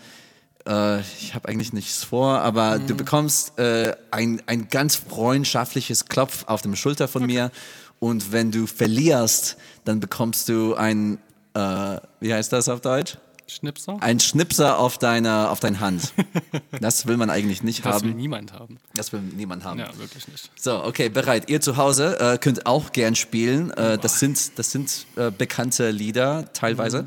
äh, 0.67 1.01
ich 1.01 1.35
habe 1.35 1.49
eigentlich 1.49 1.73
nichts 1.73 2.05
vor, 2.05 2.41
aber 2.41 2.79
du 2.79 2.95
bekommst 2.95 3.59
äh, 3.59 3.95
ein, 4.11 4.43
ein 4.47 4.69
ganz 4.69 4.97
freundschaftliches 4.97 6.07
Klopf 6.07 6.45
auf 6.47 6.63
dem 6.63 6.75
Schulter 6.75 7.09
von 7.09 7.25
mir 7.25 7.51
und 7.99 8.33
wenn 8.33 8.51
du 8.51 8.67
verlierst, 8.67 9.57
dann 9.85 10.01
bekommst 10.01 10.49
du 10.49 10.75
ein, 10.75 11.19
äh, 11.55 11.99
wie 12.21 12.35
heißt 12.35 12.53
das 12.53 12.69
auf 12.69 12.81
Deutsch? 12.81 13.17
Schnipser? 13.49 13.97
Ein 14.01 14.19
Schnipser 14.21 14.79
auf 14.79 14.99
deiner, 14.99 15.51
auf 15.51 15.61
deine 15.61 15.81
Hand. 15.81 16.13
Das 16.81 17.07
will 17.07 17.17
man 17.17 17.31
eigentlich 17.31 17.63
nicht 17.63 17.85
Das 17.85 18.03
will 18.03 18.11
haben. 18.11 18.17
niemand 18.19 18.53
haben. 18.53 18.79
Das 18.95 19.13
will 19.13 19.21
niemand 19.21 19.65
haben. 19.65 19.79
Ja, 19.81 19.97
wirklich 19.99 20.29
nicht. 20.29 20.51
So, 20.61 20.85
okay, 20.85 21.09
bereit. 21.09 21.49
Ihr 21.49 21.61
zu 21.61 21.77
Hause 21.77 22.19
äh, 22.21 22.39
könnt 22.39 22.67
auch 22.67 22.93
gern 22.93 23.15
spielen. 23.15 23.71
Äh, 23.71 23.99
das 23.99 24.21
sind, 24.21 24.59
das 24.59 24.73
sind 24.73 25.07
äh, 25.17 25.31
bekannte 25.31 25.91
Lieder 25.91 26.53
teilweise. 26.53 27.07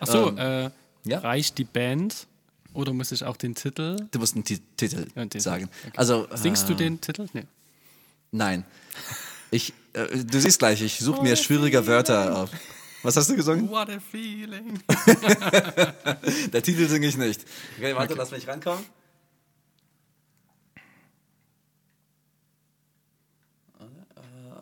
Ach 0.00 0.06
so, 0.06 0.28
Ähm, 0.36 0.38
äh, 0.38 0.70
ja? 1.10 1.18
reicht 1.18 1.58
die 1.58 1.64
Band 1.64 2.26
oder 2.72 2.92
muss 2.92 3.12
ich 3.12 3.24
auch 3.24 3.36
den 3.36 3.54
Titel? 3.54 3.96
Du 4.10 4.18
musst 4.18 4.34
einen 4.36 4.44
Ti- 4.44 4.60
Titel 4.76 5.06
Ja, 5.14 5.24
den- 5.26 5.40
sagen. 5.40 5.68
okay. 5.86 5.92
Also 5.96 6.26
Singst 6.34 6.64
äh, 6.64 6.68
du 6.68 6.74
den 6.74 7.00
Titel? 7.00 7.26
Nee. 7.34 7.44
Nein. 8.32 8.64
Ich, 9.50 9.74
äh, 9.92 10.06
du 10.24 10.40
siehst 10.40 10.60
gleich, 10.60 10.80
ich 10.82 10.98
suche 11.00 11.22
mir 11.22 11.36
schwierige 11.36 11.86
Wörter 11.86 12.36
auf. 12.36 12.50
Was 13.02 13.16
hast 13.16 13.30
du 13.30 13.36
gesungen? 13.36 13.68
What 13.70 13.88
a 13.88 13.98
feeling. 13.98 14.82
Der 16.52 16.62
Titel 16.62 16.86
singe 16.86 17.06
ich 17.06 17.16
nicht. 17.16 17.44
Okay, 17.78 17.94
warte, 17.94 18.14
lass 18.14 18.30
mich 18.30 18.46
rankommen. 18.46 18.84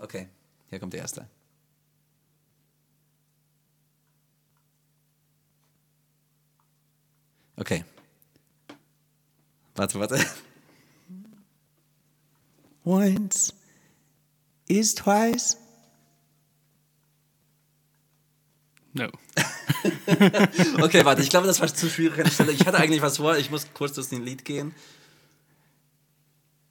Okay, 0.00 0.28
hier 0.70 0.78
kommt 0.78 0.92
der 0.92 1.00
erste. 1.00 1.28
Okay. 7.56 7.84
Warte, 9.74 9.98
warte. 9.98 10.24
Once 12.84 13.52
is 14.68 14.94
twice. 14.94 15.56
No. 18.94 19.08
Okay, 20.82 21.04
warte, 21.04 21.22
ich 21.22 21.30
glaube, 21.30 21.46
das 21.46 21.60
war 21.60 21.72
zu 21.72 21.88
schwierig 21.88 22.18
an 22.18 22.24
der 22.24 22.30
Stelle. 22.32 22.52
Ich 22.52 22.66
hatte 22.66 22.78
eigentlich 22.78 23.02
was 23.02 23.18
vor, 23.18 23.36
ich 23.36 23.50
muss 23.50 23.66
kurz 23.74 23.92
durch 23.92 24.08
den 24.08 24.24
Lied 24.24 24.44
gehen. 24.44 24.74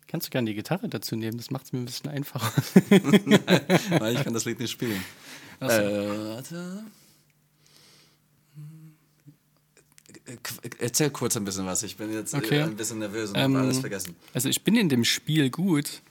Kannst 0.07 0.27
du 0.27 0.31
gerne 0.31 0.49
die 0.49 0.55
Gitarre 0.55 0.89
dazu 0.89 1.15
nehmen? 1.15 1.37
Das 1.37 1.51
macht 1.51 1.65
es 1.65 1.73
mir 1.73 1.79
ein 1.79 1.85
bisschen 1.85 2.09
einfacher. 2.09 2.51
Weil 3.99 4.15
ich 4.15 4.23
kann 4.23 4.33
das 4.33 4.45
Lied 4.45 4.59
nicht 4.59 4.71
spielen. 4.71 5.01
So. 5.59 5.67
Äh, 5.67 6.29
warte. 6.35 6.83
Erzähl 10.79 11.09
kurz 11.09 11.37
ein 11.37 11.45
bisschen 11.45 11.65
was. 11.65 11.83
Ich 11.83 11.95
bin 11.95 12.11
jetzt 12.11 12.33
Okay. 12.33 12.61
ein 12.61 12.75
bisschen 12.75 12.99
nervös 12.99 13.29
und 13.29 13.37
Ähm, 13.37 13.55
habe 13.55 13.65
alles 13.65 13.79
vergessen. 13.79 14.15
Also 14.33 14.49
ich 14.49 14.63
bin 14.63 14.75
in 14.75 14.89
dem 14.89 15.05
Spiel 15.05 15.49
gut, 15.49 16.01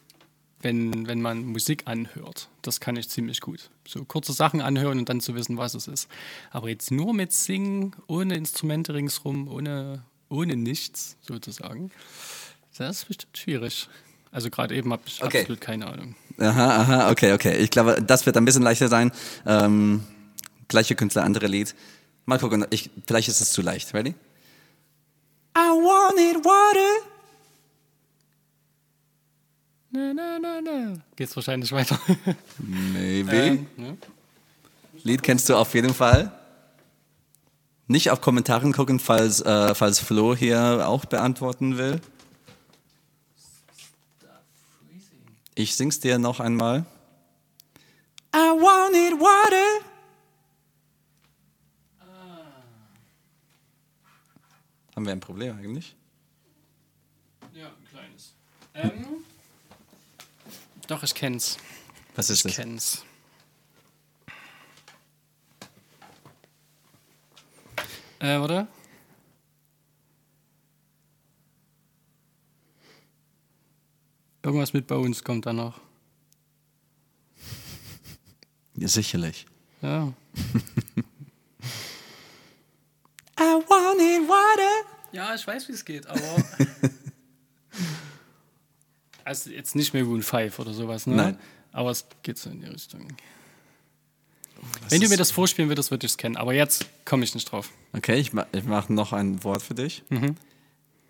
wenn, 0.66 1.06
wenn 1.06 1.22
man 1.22 1.44
Musik 1.46 1.84
anhört. 1.86 2.48
Das 2.62 2.80
kann 2.80 2.96
ich 2.96 3.08
ziemlich 3.08 3.40
gut. 3.40 3.70
So 3.86 4.04
kurze 4.04 4.32
Sachen 4.32 4.60
anhören 4.60 4.98
und 4.98 5.08
dann 5.08 5.20
zu 5.20 5.34
wissen, 5.36 5.56
was 5.56 5.74
es 5.74 5.86
ist. 5.86 6.08
Aber 6.50 6.68
jetzt 6.68 6.90
nur 6.90 7.14
mit 7.14 7.32
Singen, 7.32 7.94
ohne 8.08 8.34
Instrumente 8.34 8.92
ringsrum, 8.92 9.46
ohne, 9.48 10.02
ohne 10.28 10.56
nichts 10.56 11.16
sozusagen, 11.22 11.92
das 12.76 12.98
ist 12.98 13.04
bestimmt 13.08 13.38
schwierig. 13.38 13.88
Also 14.32 14.50
gerade 14.50 14.74
eben 14.74 14.92
habe 14.92 15.02
ich 15.06 15.22
Okay. 15.22 15.40
absolut 15.40 15.60
keine 15.60 15.86
Ahnung. 15.86 16.14
Aha, 16.38 16.76
aha, 16.82 17.10
okay, 17.10 17.32
okay. 17.32 17.56
Ich 17.58 17.70
glaube, 17.70 18.02
das 18.04 18.26
wird 18.26 18.36
ein 18.36 18.44
bisschen 18.44 18.62
leichter 18.64 18.88
sein. 18.88 19.12
Ähm, 19.46 20.02
gleiche 20.68 20.94
Künstler, 20.96 21.22
andere 21.24 21.46
Lied. 21.46 21.74
Mal 22.26 22.38
gucken, 22.40 22.66
ich, 22.70 22.90
vielleicht 23.06 23.28
ist 23.28 23.40
es 23.40 23.52
zu 23.52 23.62
leicht. 23.62 23.94
Ready? 23.94 24.14
I 25.56 25.68
wanted 25.70 26.44
water. 26.44 26.85
Na, 29.96 30.12
na, 30.12 30.38
na, 30.38 30.60
na. 30.60 30.98
Geht's 31.16 31.34
wahrscheinlich 31.36 31.72
weiter. 31.72 31.98
Maybe. 32.58 33.34
Ähm, 33.34 33.66
ne? 33.78 33.96
Lied 35.02 35.22
kennst 35.22 35.48
du 35.48 35.56
auf 35.56 35.72
jeden 35.72 35.94
Fall. 35.94 36.30
Nicht 37.86 38.10
auf 38.10 38.20
Kommentaren 38.20 38.74
gucken, 38.74 39.00
falls, 39.00 39.40
äh, 39.40 39.74
falls 39.74 39.98
Flo 39.98 40.36
hier 40.36 40.86
auch 40.86 41.06
beantworten 41.06 41.78
will. 41.78 42.02
Ich 45.54 45.74
sing's 45.76 45.98
dir 45.98 46.18
noch 46.18 46.40
einmal. 46.40 46.84
I 48.34 48.38
wanted 48.38 49.18
water. 49.18 49.86
Haben 54.94 55.06
wir 55.06 55.12
ein 55.12 55.20
Problem 55.20 55.56
eigentlich? 55.56 55.96
Ja, 57.54 57.68
ein 57.68 57.84
kleines. 57.90 58.34
Ähm, 58.74 59.24
doch, 60.86 61.02
ich 61.02 61.14
kenn's. 61.14 61.56
Was 62.14 62.30
ist 62.30 62.38
Ich 62.44 62.54
das? 62.54 62.56
kenn's. 62.56 63.04
Äh, 68.18 68.38
warte. 68.40 68.66
Irgendwas 74.42 74.72
mit 74.72 74.86
Bones 74.86 75.22
kommt 75.24 75.46
da 75.46 75.52
noch. 75.52 75.80
Ja, 78.78 78.88
sicherlich. 78.88 79.46
Ja. 79.80 80.04
I 83.38 83.42
wanted 83.66 84.28
water. 84.28 84.86
Ja, 85.12 85.34
ich 85.34 85.46
weiß, 85.46 85.66
wie 85.68 85.72
es 85.72 85.82
geht, 85.82 86.06
aber. 86.06 86.20
also 89.26 89.50
jetzt 89.50 89.74
nicht 89.74 89.92
mehr 89.92 90.04
Moon 90.04 90.22
5 90.22 90.58
oder 90.58 90.72
sowas, 90.72 91.06
ne? 91.06 91.16
Nein. 91.16 91.38
Aber 91.72 91.90
es 91.90 92.06
geht 92.22 92.38
so 92.38 92.48
in 92.48 92.60
die 92.60 92.68
Richtung. 92.68 93.08
Wenn 94.88 95.00
du 95.00 95.08
mir 95.08 95.16
das 95.16 95.30
vorspielen 95.30 95.68
würdest, 95.68 95.90
würde 95.90 96.06
ich 96.06 96.12
es 96.12 96.16
kennen. 96.16 96.36
Aber 96.36 96.54
jetzt 96.54 96.86
komme 97.04 97.24
ich 97.24 97.34
nicht 97.34 97.50
drauf. 97.50 97.70
Okay, 97.92 98.16
ich, 98.16 98.32
ma 98.32 98.46
ich 98.52 98.64
mache 98.64 98.92
noch 98.92 99.12
ein 99.12 99.42
Wort 99.44 99.62
für 99.62 99.74
dich. 99.74 100.02
I 100.10 100.32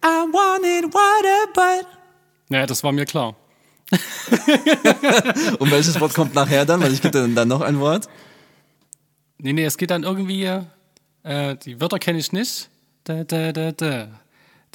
wanted 0.03 0.93
water, 0.93 1.53
but 1.55 1.87
Naja, 2.49 2.67
das 2.67 2.83
war 2.83 2.93
mir 2.93 3.05
klar. 3.05 3.37
Und 5.59 5.71
welches 5.71 6.01
Wort 6.01 6.15
kommt 6.15 6.35
nachher 6.35 6.65
dann? 6.65 6.81
Weil 6.81 6.93
ich 6.93 7.01
gebe 7.01 7.13
dann, 7.13 7.35
dann 7.35 7.49
noch 7.49 7.61
ein 7.61 7.79
Wort. 7.79 8.09
Nee, 9.39 9.53
nee, 9.53 9.65
es 9.65 9.79
geht 9.79 9.91
dann 9.91 10.03
irgendwie. 10.03 10.45
Äh, 11.23 11.57
die 11.57 11.81
Wörter 11.81 11.99
kenne 11.99 12.19
ich 12.19 12.33
nicht. 12.33 12.69
Da, 13.05 13.23
da, 13.23 13.53
da, 13.53 13.71
da. 13.73 14.09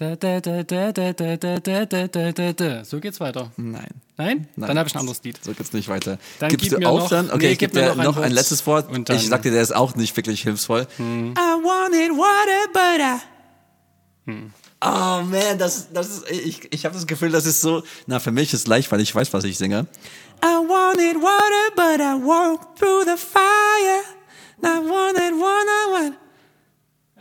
Da, 0.01 0.15
da, 0.15 0.39
da, 0.41 0.63
da, 0.63 0.91
da, 0.91 1.13
da, 1.13 1.35
da, 1.37 1.59
da, 1.59 1.85
da, 1.85 2.07
da, 2.07 2.31
da, 2.31 2.53
da. 2.53 2.83
So 2.83 2.99
geht's 2.99 3.19
weiter. 3.19 3.51
Nein. 3.55 3.85
Nein? 4.17 4.47
Nein. 4.55 4.67
Dann 4.67 4.79
habe 4.79 4.89
ich 4.89 4.95
ein 4.95 4.99
anderes 4.99 5.21
Lied. 5.21 5.37
So 5.45 5.53
geht's 5.53 5.73
nicht 5.73 5.89
weiter. 5.89 6.17
Dann 6.39 6.49
Gibst 6.49 6.71
gib 6.71 6.79
du 6.79 6.87
auf 6.87 7.01
noch- 7.01 7.09
dann? 7.09 7.29
Okay, 7.29 7.45
nee, 7.45 7.51
ich 7.51 7.59
gebe 7.59 7.71
dir 7.73 7.89
noch 7.89 7.97
ein 7.99 8.03
noch 8.05 8.17
ein 8.17 8.31
letztes 8.31 8.65
Wort. 8.65 8.89
Und 8.91 9.09
dann- 9.09 9.17
ich 9.17 9.27
sag 9.27 9.43
dir, 9.43 9.51
der 9.51 9.61
ist 9.61 9.75
auch 9.75 9.93
nicht 9.93 10.17
wirklich 10.17 10.41
hilfsvoll. 10.41 10.87
I 10.97 11.03
wanted 11.03 12.17
water, 12.17 12.67
but 12.73 12.99
I... 14.33 14.33
Oh 14.83 15.21
man, 15.23 15.59
das, 15.59 15.93
das 15.93 16.07
ist, 16.09 16.31
ich, 16.31 16.73
ich 16.73 16.83
habe 16.85 16.95
das 16.95 17.05
Gefühl, 17.05 17.29
das 17.29 17.45
ist 17.45 17.61
so, 17.61 17.83
na 18.07 18.17
für 18.19 18.31
mich 18.31 18.53
ist 18.55 18.67
leicht, 18.67 18.91
weil 18.91 19.01
ich 19.01 19.13
weiß, 19.13 19.31
was 19.33 19.43
ich 19.43 19.55
singe. 19.59 19.85
I 20.43 20.47
wanted 20.47 21.21
water, 21.21 21.75
but 21.75 21.99
I 21.99 22.25
walked 22.25 22.79
through 22.79 23.03
the 23.05 23.17
fire. 23.17 24.01
I 24.63 24.79
wanted 24.79 25.33
water, 25.39 26.15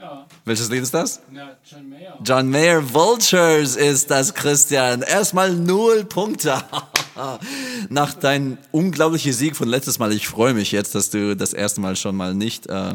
Ja, 0.01 0.27
Welches 0.47 0.71
Lied 0.71 0.83
ist 0.83 0.95
das? 0.95 1.21
na, 1.31 1.57
John 1.71 1.89
Mayer. 1.91 2.19
John 2.25 2.49
Mayer 2.49 2.95
Vultures 2.95 3.77
ist 3.77 4.11
das, 4.11 4.33
Christian. 4.33 5.03
Erstmal 5.03 5.53
null 5.53 6.05
Punkte. 6.05 6.63
Nach 7.91 8.15
deinem 8.15 8.57
unglaublichen 8.73 9.33
Sieg 9.35 9.57
von 9.57 9.69
letztes 9.69 9.99
Mal. 9.99 10.13
Ich 10.13 10.27
freue 10.27 10.55
mich 10.55 10.73
jetzt, 10.73 10.95
dass 10.95 11.11
du 11.11 11.37
das 11.37 11.53
erste 11.53 11.83
Mal 11.83 11.97
schon 11.97 12.17
mal 12.17 12.35
nicht. 12.35 12.67
Äh, 12.67 12.93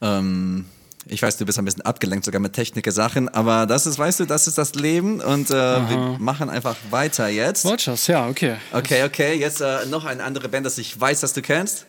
ähm, 0.00 0.66
ich 1.08 1.22
weiß, 1.22 1.36
du 1.36 1.46
bist 1.46 1.58
ein 1.60 1.64
bisschen 1.64 1.82
abgelenkt, 1.82 2.24
sogar 2.24 2.40
mit 2.40 2.52
Techniker 2.52 2.90
Sachen, 2.90 3.28
aber 3.28 3.66
das 3.66 3.86
ist, 3.86 3.96
weißt 3.96 4.20
du, 4.20 4.24
das 4.24 4.48
ist 4.48 4.58
das 4.58 4.74
Leben 4.74 5.20
und 5.20 5.50
äh, 5.50 5.54
wir 5.54 6.16
machen 6.18 6.50
einfach 6.50 6.74
weiter 6.90 7.28
jetzt. 7.28 7.64
Vultures, 7.64 8.08
ja, 8.08 8.26
okay. 8.26 8.56
Okay, 8.72 9.04
okay, 9.04 9.34
jetzt 9.34 9.60
äh, 9.60 9.86
noch 9.86 10.04
eine 10.04 10.24
andere 10.24 10.48
Band, 10.48 10.66
das 10.66 10.78
ich 10.78 10.98
weiß, 11.00 11.20
dass 11.20 11.32
du 11.32 11.42
kennst. 11.42 11.86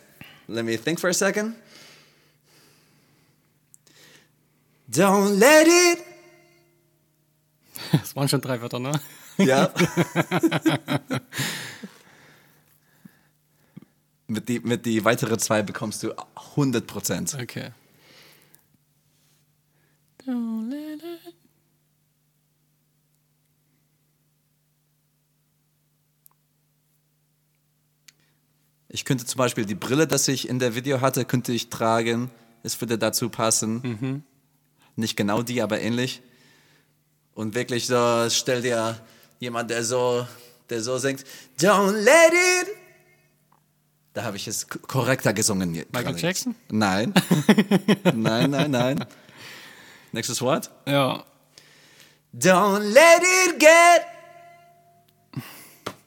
Let 0.48 0.64
me 0.64 0.78
think 0.78 1.00
for 1.00 1.10
a 1.10 1.14
second. 1.14 1.56
Don't 4.90 5.38
let 5.38 5.68
it. 5.68 6.04
Das 7.92 8.16
waren 8.16 8.28
schon 8.30 8.42
drei 8.42 8.62
Wörter, 8.62 8.80
ne? 8.80 8.92
Ja. 9.38 9.72
mit, 14.28 14.50
die, 14.50 14.60
mit 14.62 14.86
die 14.86 15.04
weitere 15.06 15.38
zwei 15.38 15.62
bekommst 15.62 16.02
du 16.04 16.14
100 16.56 16.88
Prozent. 16.88 17.36
Okay. 17.40 17.72
Don't 20.26 20.70
let 20.70 21.02
it- 21.04 21.36
Ich 28.90 29.06
könnte 29.06 29.26
zum 29.26 29.38
Beispiel 29.38 29.66
die 29.66 29.76
Brille, 29.76 30.08
das 30.08 30.28
ich 30.28 30.48
in 30.48 30.60
der 30.60 30.76
Video 30.76 31.02
hatte, 31.02 31.26
könnte 31.26 31.52
ich 31.52 31.70
tragen. 31.70 32.32
Es 32.64 32.80
würde 32.82 32.98
dazu 32.98 33.30
passen. 33.30 34.24
Nicht 34.98 35.16
genau 35.16 35.44
die, 35.44 35.62
aber 35.62 35.80
ähnlich. 35.80 36.22
Und 37.34 37.54
wirklich 37.56 37.86
so, 37.86 38.28
stell 38.30 38.64
dir 38.64 39.00
jemand, 39.40 39.70
der 39.70 39.84
so, 39.84 40.28
der 40.70 40.82
so 40.82 40.98
singt, 40.98 41.24
Don't 41.60 41.92
let 41.92 42.34
it. 42.34 42.76
Da 44.14 44.24
habe 44.24 44.38
ich 44.38 44.48
es 44.48 44.68
korrekter 44.68 45.34
gesungen. 45.34 45.72
Michael 45.72 46.18
Jackson? 46.18 46.56
Nein. 46.70 47.14
nein, 48.16 48.50
nein, 48.50 48.72
nein. 48.72 49.06
Nächstes 50.12 50.42
Wort. 50.42 50.72
Ja. 50.88 51.24
Don't 52.34 52.80
let 52.80 53.22
it 53.22 53.60
get. 53.60 54.02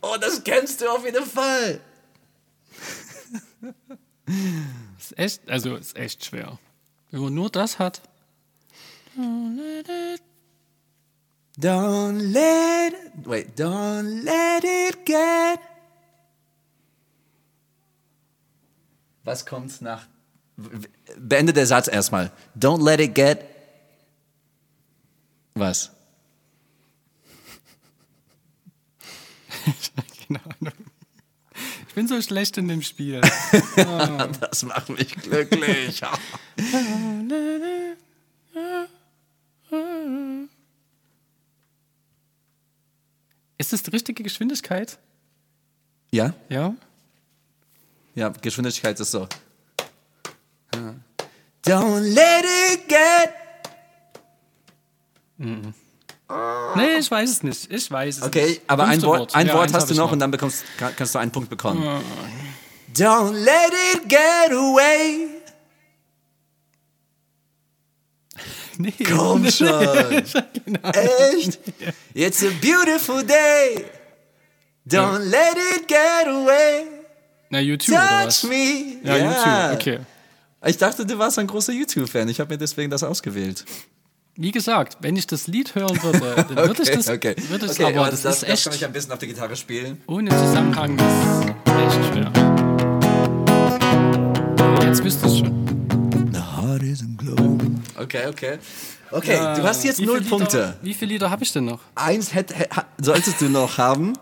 Oh, 0.00 0.16
das 0.20 0.42
kennst 0.42 0.80
du 0.80 0.88
auf 0.88 1.04
jeden 1.04 1.24
Fall. 1.24 1.80
Ist 4.98 5.16
echt, 5.18 5.48
also 5.48 5.76
ist 5.76 5.96
echt 5.96 6.24
schwer. 6.24 6.58
Wenn 7.10 7.20
man 7.20 7.34
nur 7.34 7.50
das 7.50 7.78
hat. 7.78 8.00
Don't 11.58 12.32
let 12.32 12.92
it, 12.92 13.26
wait, 13.26 13.56
don't 13.56 14.24
let 14.24 14.64
it 14.64 15.04
get. 15.04 15.58
Was 19.24 19.44
kommt 19.44 19.80
nach? 19.82 20.06
Beende 21.18 21.52
der 21.52 21.66
Satz 21.66 21.88
erstmal. 21.88 22.30
Don't 22.58 22.82
let 22.82 23.00
it 23.00 23.14
get. 23.14 23.44
Was? 25.54 25.90
Keine 30.28 30.40
Ahnung. 30.44 30.72
Ich 31.88 31.94
bin 31.94 32.08
so 32.08 32.20
schlecht 32.22 32.56
in 32.56 32.68
dem 32.68 32.82
Spiel. 32.82 33.20
Das 34.40 34.62
macht 34.62 34.88
mich 34.90 35.14
glücklich. 35.16 36.02
Ist 43.60 43.74
das 43.74 43.82
die 43.82 43.90
richtige 43.90 44.22
Geschwindigkeit? 44.22 44.98
ja? 46.10 46.32
Ja? 46.48 46.74
Ja, 48.14 48.30
Geschwindigkeit 48.30 48.98
ist 48.98 49.10
so. 49.10 49.28
Don't 51.66 52.00
let 52.00 52.44
it 52.72 52.88
get. 52.88 53.30
Nee, 55.36 56.96
ich 56.98 57.10
weiß 57.10 57.28
es 57.30 57.42
nicht. 57.42 57.70
Ich 57.70 57.90
weiß 57.90 58.16
es 58.18 58.22
Okay, 58.22 58.46
nicht. 58.46 58.62
aber 58.66 58.86
ein 58.86 59.02
Wort, 59.02 59.34
ein 59.34 59.46
Ja, 59.46 59.54
Wort 59.54 59.72
hast 59.74 59.88
du 59.88 59.92
ich 59.92 59.98
noch 59.98 60.10
und 60.10 60.20
dann 60.20 60.30
bekommst, 60.30 60.64
kann- 60.78 60.96
kannst 60.96 61.14
du 61.14 61.18
einen 61.18 61.30
Punkt 61.30 61.50
bekommen. 61.50 61.86
Ah. 61.86 62.00
Don't 62.94 63.32
let 63.32 63.72
it 63.94 64.08
get 64.08 64.52
away. 64.52 65.28
Nee. 68.80 68.92
Komm 69.14 69.50
schon. 69.50 69.68
Echt? 69.68 71.58
It's 72.14 72.42
a 72.42 72.48
beautiful 72.60 73.22
day. 73.22 73.84
Don't 74.86 75.30
let 75.30 75.56
it 75.76 75.86
get 75.86 76.26
away. 76.26 76.84
Na, 77.50 77.58
YouTube 77.58 77.94
oder 77.94 78.08
Touch 78.08 78.26
was? 78.26 78.42
me. 78.44 78.96
Ja, 79.04 79.16
YouTube, 79.16 79.74
okay. 79.74 79.98
Ich 80.66 80.78
dachte, 80.78 81.04
du 81.04 81.18
warst 81.18 81.38
ein 81.38 81.46
großer 81.46 81.72
YouTube-Fan. 81.72 82.28
Ich 82.28 82.40
habe 82.40 82.54
mir 82.54 82.58
deswegen 82.58 82.90
das 82.90 83.02
ausgewählt. 83.02 83.64
Wie 84.36 84.52
gesagt, 84.52 84.98
wenn 85.00 85.16
ich 85.16 85.26
das 85.26 85.46
Lied 85.46 85.74
hören 85.74 86.02
würde, 86.02 86.46
dann 86.54 86.68
würde 86.68 86.82
ich 86.82 86.90
das, 86.90 87.08
okay. 87.08 87.34
würde 87.48 87.66
ich 87.66 87.72
okay, 87.72 87.96
aber 87.96 88.10
das, 88.10 88.24
ist 88.24 88.24
das 88.24 88.40
kann 88.40 88.50
ich 88.54 88.64
echt 88.76 88.84
ein 88.84 88.92
bisschen 88.92 89.12
auf 89.12 89.18
der 89.18 89.28
Gitarre 89.28 89.56
spielen. 89.56 90.00
ohne 90.06 90.30
Zusammenhang 90.30 90.96
das 90.96 91.12
ist 91.34 91.50
echt 91.66 92.06
schwer. 92.12 92.32
Jetzt 94.86 95.04
wisst 95.04 95.22
ihr 95.22 95.28
es 95.28 95.38
schon. 95.38 95.69
Okay, 98.02 98.26
okay. 98.28 98.58
Okay, 99.12 99.36
du 99.56 99.62
hast 99.64 99.84
jetzt 99.84 100.00
null 100.00 100.20
Punkte. 100.22 100.76
Wie 100.82 100.94
viele 100.94 101.12
Lieder 101.14 101.30
habe 101.30 101.42
ich 101.42 101.52
denn 101.52 101.64
noch? 101.64 101.80
Eins 101.94 102.32
hätt, 102.32 102.54
hätt, 102.56 102.68
solltest 103.00 103.40
du 103.40 103.48
noch 103.48 103.76
haben. 103.78 104.12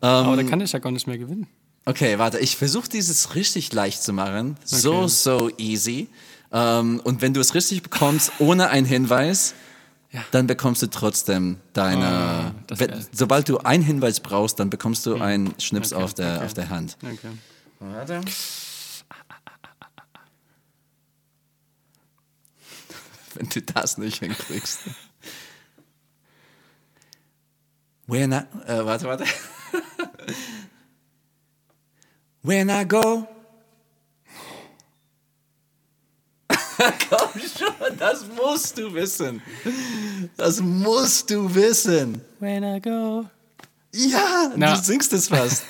Aber 0.00 0.32
Ähm, 0.32 0.36
da 0.44 0.50
kann 0.50 0.60
ich 0.60 0.72
ja 0.72 0.78
gar 0.80 0.90
nicht 0.92 1.06
mehr 1.06 1.18
gewinnen. 1.18 1.46
Okay, 1.86 2.18
warte, 2.18 2.38
ich 2.38 2.56
versuche 2.56 2.88
dieses 2.88 3.34
richtig 3.34 3.72
leicht 3.72 4.02
zu 4.02 4.12
machen. 4.12 4.56
So, 4.64 5.06
so 5.06 5.50
easy. 5.58 6.08
Ähm, 6.52 7.00
und 7.04 7.22
wenn 7.22 7.32
du 7.34 7.40
es 7.40 7.54
richtig 7.54 7.82
bekommst, 7.82 8.32
ohne 8.38 8.70
einen 8.70 8.86
Hinweis, 8.86 9.54
Ja. 10.12 10.22
dann 10.30 10.46
bekommst 10.46 10.82
du 10.82 10.86
trotzdem 10.88 11.58
deine. 11.72 12.54
Das 12.66 12.78
wenn, 12.80 12.90
wär- 12.90 12.98
sobald 13.12 13.48
du 13.48 13.58
einen 13.58 13.82
Hinweis 13.82 14.20
brauchst, 14.20 14.58
dann 14.60 14.70
bekommst 14.70 15.06
du 15.06 15.16
einen 15.16 15.54
Schnips 15.58 15.92
Okay, 15.92 16.02
auf, 16.02 16.14
der, 16.14 16.36
okay. 16.36 16.44
auf 16.46 16.54
der 16.54 16.68
Hand. 16.70 16.96
Okay. 17.02 17.30
Warte. 17.80 18.20
Wenn 23.34 23.48
du 23.48 23.62
das 23.62 23.98
nicht 23.98 24.18
hinkriegst. 24.18 24.80
When 28.06 28.32
I, 28.32 28.42
äh, 28.66 28.84
warte, 28.84 29.06
warte. 29.06 29.24
When 32.42 32.68
I 32.68 32.84
go. 32.84 33.26
Komm 37.08 37.40
schon, 37.40 37.96
das 37.98 38.26
musst 38.26 38.76
du 38.76 38.92
wissen. 38.92 39.40
Das 40.36 40.60
musst 40.60 41.30
du 41.30 41.54
wissen. 41.54 42.20
When 42.40 42.62
I 42.62 42.80
go. 42.80 43.24
Ja, 43.92 44.52
Na. 44.56 44.74
du 44.74 44.82
singst 44.82 45.12
es 45.12 45.28
fast. 45.28 45.62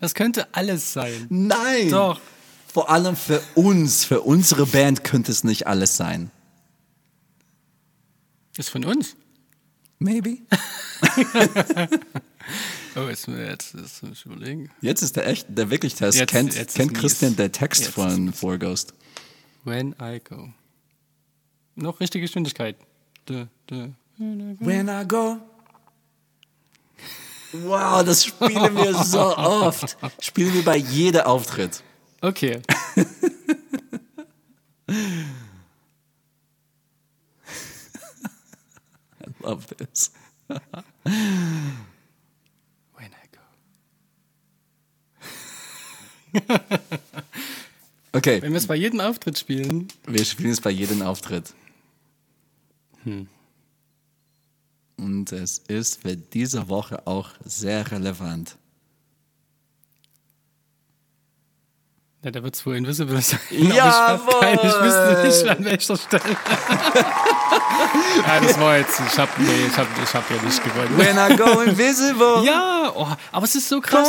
Das 0.00 0.14
könnte 0.14 0.48
alles 0.54 0.92
sein. 0.92 1.26
Nein. 1.28 1.90
Doch. 1.90 2.20
Vor 2.72 2.90
allem 2.90 3.16
für 3.16 3.40
uns, 3.54 4.04
für 4.04 4.20
unsere 4.20 4.66
Band 4.66 5.02
könnte 5.04 5.32
es 5.32 5.44
nicht 5.44 5.66
alles 5.66 5.96
sein. 5.96 6.30
Ist 8.56 8.70
von 8.70 8.84
uns. 8.84 9.16
Maybe. 9.98 10.38
Oh, 12.96 13.08
jetzt, 13.08 13.28
jetzt, 13.28 13.74
jetzt 13.74 14.02
muss 14.02 14.18
ich 14.18 14.26
überlegen. 14.26 14.68
Jetzt 14.80 15.02
ist 15.02 15.14
der 15.14 15.28
echt, 15.28 15.46
der 15.48 15.70
wirklich 15.70 15.94
Test. 15.94 16.18
Jetzt- 16.18 16.30
kennt 16.30 16.56
jetzt 16.56 16.74
kennt. 16.74 16.92
Christian 16.92 17.36
der 17.36 17.52
Text 17.52 17.82
Jetzt 17.82 17.94
von 17.94 18.32
Four 18.32 18.58
Ghost? 18.58 18.92
When 19.62 19.94
I 20.02 20.18
go. 20.18 20.48
Noch 21.76 22.00
richtige 22.00 22.22
Geschwindigkeit. 22.22 22.76
Dö, 23.28 23.46
dö. 23.70 23.90
When 24.18 24.88
I 24.88 25.06
go. 25.06 25.36
Wow, 27.52 28.04
das 28.04 28.24
spielen 28.24 28.74
wir 28.76 28.94
so 29.04 29.36
oft. 29.36 29.96
Spielen 30.20 30.54
wir 30.54 30.64
bei 30.64 30.76
jedem 30.76 31.22
Auftritt. 31.22 31.84
Okay. 32.22 32.60
I 34.88 35.24
love 39.42 39.66
this. 39.76 40.10
When 40.48 40.56
I 42.98 43.26
go. 43.32 43.40
Okay, 48.12 48.42
Wenn 48.42 48.50
wir 48.50 48.58
es 48.58 48.66
bei 48.66 48.74
jedem 48.74 48.98
Auftritt 48.98 49.38
spielen, 49.38 49.86
wir 50.04 50.24
spielen 50.24 50.50
es 50.50 50.60
bei 50.60 50.70
jedem 50.70 51.00
Auftritt. 51.02 51.54
Hm. 53.04 53.28
Und 54.96 55.30
es 55.30 55.58
ist 55.58 56.02
für 56.02 56.16
diese 56.16 56.68
Woche 56.68 57.06
auch 57.06 57.30
sehr 57.44 57.88
relevant. 57.92 58.58
Ja, 62.22 62.30
da 62.30 62.42
wird 62.42 62.54
es 62.54 62.66
wohl 62.66 62.76
Invisible 62.76 63.20
sein. 63.22 63.40
Jawohl! 63.50 64.34
Aber 64.40 64.52
ich, 64.52 64.62
ich 64.62 64.80
wüsste 64.82 65.22
nicht, 65.46 65.48
an 65.58 65.64
welcher 65.64 65.96
Stelle. 65.96 66.22
ja, 68.26 68.40
das 68.40 68.60
war 68.60 68.76
jetzt, 68.78 69.00
ich 69.00 69.18
habe 69.18 69.30
nee, 69.38 69.66
ich 69.68 69.76
hab, 69.76 69.86
ich 70.02 70.14
hab 70.14 70.30
ja 70.30 70.42
nicht 70.42 70.62
gewonnen. 70.62 70.98
When 70.98 71.16
I 71.16 71.36
go 71.36 71.60
invisible. 71.60 72.44
Ja, 72.44 72.92
oh, 72.94 73.06
aber 73.32 73.44
es 73.44 73.54
ist 73.54 73.68
so 73.68 73.80
krass. 73.80 74.08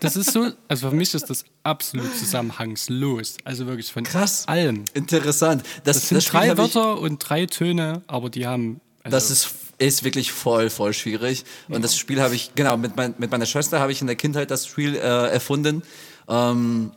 Das 0.00 0.16
ist 0.16 0.32
so, 0.32 0.50
also 0.68 0.90
für 0.90 0.96
mich 0.96 1.12
ist 1.14 1.28
das 1.28 1.44
absolut 1.62 2.16
zusammenhangslos. 2.16 3.36
Also 3.44 3.66
wirklich 3.66 3.92
von 3.92 4.04
Krass. 4.04 4.46
allem. 4.48 4.84
Interessant. 4.94 5.62
Das, 5.84 5.96
Das 5.96 6.08
sind 6.08 6.22
Spiel 6.22 6.40
drei 6.40 6.52
ich- 6.52 6.56
Wörter 6.58 6.98
und 6.98 7.18
drei 7.18 7.46
Töne, 7.46 8.02
aber 8.06 8.30
die 8.30 8.46
haben. 8.46 8.80
Also, 9.02 9.16
Das 9.16 9.30
ist, 9.30 9.50
ist 9.78 10.04
wirklich 10.04 10.32
voll, 10.32 10.70
voll 10.70 10.92
schwierig. 10.92 11.44
Und 11.68 11.82
das 11.84 11.96
Spiel 11.96 12.20
habe 12.20 12.34
ich, 12.34 12.54
genau, 12.54 12.76
mit, 12.76 12.96
mein, 12.96 13.14
mit 13.18 13.30
meiner 13.30 13.46
Schwester 13.46 13.78
habe 13.78 13.92
ich 13.92 14.00
in 14.00 14.06
der 14.08 14.16
Kindheit 14.16 14.50
das 14.50 14.66
Spiel 14.66 14.96
äh, 14.96 14.98
erfunden. 15.30 15.82
Ähm, 16.28 16.92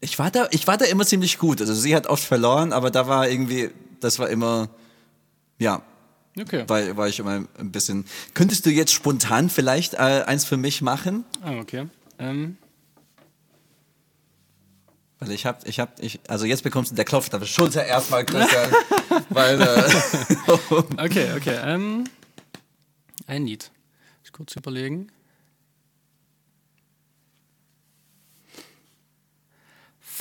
ich, 0.00 0.18
war 0.18 0.30
da, 0.30 0.48
ich 0.50 0.66
war 0.66 0.76
da 0.76 0.84
immer 0.84 1.04
ziemlich 1.04 1.38
gut. 1.38 1.60
Also 1.60 1.74
sie 1.74 1.94
hat 1.94 2.06
oft 2.06 2.22
verloren, 2.22 2.72
aber 2.72 2.90
da 2.90 3.06
war 3.08 3.28
irgendwie, 3.28 3.70
das 4.00 4.18
war 4.18 4.28
immer, 4.28 4.68
ja, 5.58 5.82
okay. 6.38 6.64
war, 6.68 6.96
war 6.96 7.08
ich 7.08 7.18
immer 7.18 7.44
ein 7.58 7.72
bisschen. 7.72 8.04
Könntest 8.34 8.66
du 8.66 8.70
jetzt 8.70 8.92
spontan 8.92 9.50
vielleicht 9.50 9.94
äh, 9.94 10.24
eins 10.26 10.44
für 10.44 10.56
mich 10.56 10.82
machen? 10.82 11.24
Ah, 11.42 11.58
okay. 11.58 11.88
Ähm, 12.18 12.56
Weil 15.18 15.32
ich 15.32 15.46
hab, 15.46 15.66
ich 15.66 15.80
hab, 15.80 16.00
ich, 16.02 16.20
also 16.28 16.46
jetzt 16.46 16.62
bekommst 16.62 16.92
du 16.92 16.94
der 16.94 17.04
Klopf 17.04 17.32
auf 17.32 17.40
der 17.40 17.46
Schulter 17.46 17.84
erstmal, 17.84 18.24
Christian. 18.24 18.70
weil, 19.30 19.60
äh, 19.60 19.90
okay, 20.98 21.32
okay. 21.36 21.58
Ähm, 21.64 22.04
ein 23.26 23.46
Lied. 23.46 23.70
Ich 24.24 24.32
kurz 24.32 24.54
überlegen. 24.56 25.10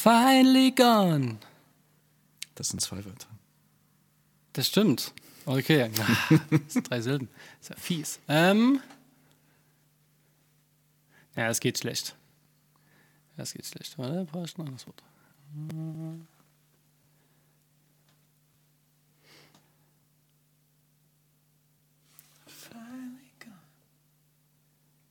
Finally 0.06 0.70
gone. 0.70 1.40
Das 2.54 2.70
sind 2.70 2.80
zwei 2.80 3.04
Wörter. 3.04 3.28
Das 4.54 4.68
stimmt. 4.68 5.14
Okay. 5.46 5.90
Das 6.50 6.74
sind 6.74 6.90
drei 6.90 7.02
Silben. 7.02 7.28
ist 7.60 7.70
ja 7.70 7.76
fies. 7.76 8.20
Ähm. 8.28 8.80
Ja, 11.36 11.50
es 11.50 11.60
geht 11.60 11.80
schlecht. 11.80 12.16
Es 13.36 13.54
geht 13.54 13.66
schlecht. 13.66 13.98
Warte, 13.98 14.26
brauche 14.26 14.46
ich 14.46 14.58
noch 14.58 14.66
ein 14.66 14.70
anderes 14.70 14.88
Wort. 14.88 15.04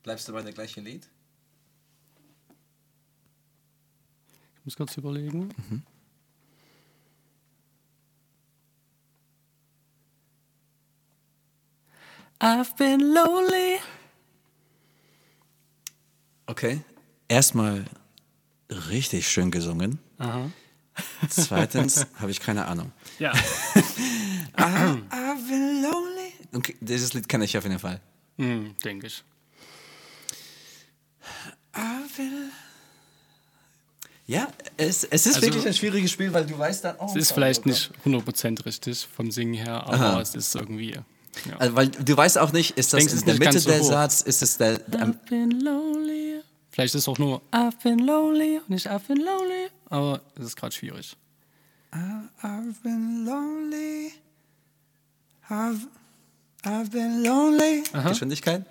Bleibst 0.05 0.29
du 0.29 0.33
bei 0.33 0.43
der 0.43 0.53
gleichen 0.53 0.85
Lied? 0.85 1.09
Ich 4.65 4.67
muss 4.67 4.77
kurz 4.77 4.97
überlegen. 4.97 5.51
I've 12.41 12.75
been 12.79 13.01
lonely. 13.13 13.79
Okay. 16.47 16.81
Erstmal 17.29 17.85
richtig 18.71 19.29
schön 19.29 19.51
gesungen. 19.51 19.99
Aha. 20.17 20.51
Zweitens 21.29 22.07
habe 22.19 22.31
ich 22.31 22.41
keine 22.41 22.65
Ahnung. 22.65 22.91
Ja. 23.19 23.33
I've 24.57 25.47
been 25.47 25.83
lonely. 25.83 26.33
Okay, 26.55 26.75
dieses 26.81 27.13
Lied 27.13 27.29
kenne 27.29 27.45
ich 27.45 27.59
auf 27.59 27.65
jeden 27.65 27.79
Fall. 27.79 28.01
hm, 28.39 28.75
denke 28.83 29.09
ich. 29.09 29.23
I've 31.75 32.17
been 32.17 32.51
ja, 34.27 34.49
es, 34.77 35.05
es 35.05 35.27
ist 35.27 35.37
Also- 35.37 35.43
wirklich 35.47 35.67
ein 35.67 35.75
schwieriges 35.75 36.11
Spiel, 36.11 36.33
weil 36.33 36.47
du 36.47 36.59
weißt 36.59 36.85
dann, 36.85 36.97
oh, 36.99 37.07
Es 37.11 37.17
ist 37.17 37.29
Gott, 37.29 37.35
vielleicht 37.35 37.67
oh 37.67 37.69
nicht 37.69 37.91
100% 38.05 38.65
richtig 38.67 39.07
vom 39.15 39.31
Singen 39.31 39.55
her, 39.55 39.85
aber 39.87 39.93
Aha. 39.95 40.21
es 40.21 40.35
ist 40.35 40.55
irgendwie. 40.55 40.93
Ja. 40.93 41.57
Also, 41.59 41.75
weil 41.75 41.89
du 41.89 42.17
weißt 42.17 42.39
auch 42.39 42.53
nicht, 42.53 42.73
ist 42.79 42.93
das 42.93 42.99
Denkst, 43.01 43.15
es 43.15 43.21
in 43.21 43.27
der 43.27 43.39
Mitte 43.39 43.59
so 43.59 43.69
der 43.71 43.81
hoch. 43.81 43.89
Satz, 43.89 44.21
ist 44.23 44.43
es 44.43 44.57
der, 44.57 44.81
am, 45.01 45.11
I've 45.13 45.29
been 45.29 45.51
lonely. 45.61 46.41
Vielleicht 46.71 46.95
ist 46.95 47.03
es 47.03 47.09
auch 47.09 47.19
nur 47.19 47.41
I've 47.53 47.81
been 47.83 47.99
lonely 47.99 48.59
und 48.59 48.71
nicht 48.71 48.89
I've 48.91 49.07
been 49.07 49.19
lonely. 49.19 49.69
Aber 49.91 50.21
es 50.39 50.47
ist 50.47 50.57
gerade 50.57 50.75
schwierig. 50.75 51.17
I've 51.93 52.75
been 52.83 53.25
lonely. 53.25 54.13
I've, 55.49 55.87
I've 56.65 56.91
been 56.91 57.23
lonely. 57.23 57.83
Geschwindigkeit? 58.09 58.65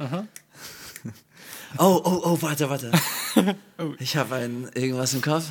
Oh, 1.78 2.02
oh, 2.04 2.22
oh, 2.26 2.38
warte, 2.42 2.70
warte. 2.70 2.92
Ich 4.00 4.16
habe 4.16 4.36
ein 4.36 4.70
irgendwas 4.76 5.14
im 5.14 5.22
Kopf. 5.22 5.46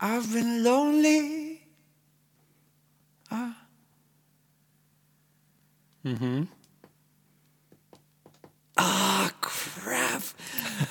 I've 0.00 0.32
been 0.32 0.62
lonely. 0.64 1.60
Ah. 3.28 3.50
Ah, 8.76 9.28
crap. 9.40 10.22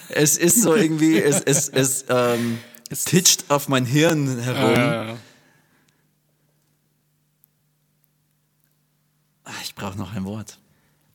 Es 0.09 0.37
ist 0.37 0.61
so 0.61 0.75
irgendwie, 0.75 1.19
es, 1.21 1.41
es, 1.41 1.69
es, 1.69 2.05
ähm, 2.09 2.59
es 2.89 3.05
titscht 3.05 3.45
auf 3.49 3.67
mein 3.67 3.85
Hirn 3.85 4.39
herum. 4.39 4.73
Äh, 4.75 5.15
Ah, 9.45 9.51
Ich 9.63 9.73
brauche 9.73 9.97
noch 9.97 10.13
ein 10.13 10.25
Wort. 10.25 10.59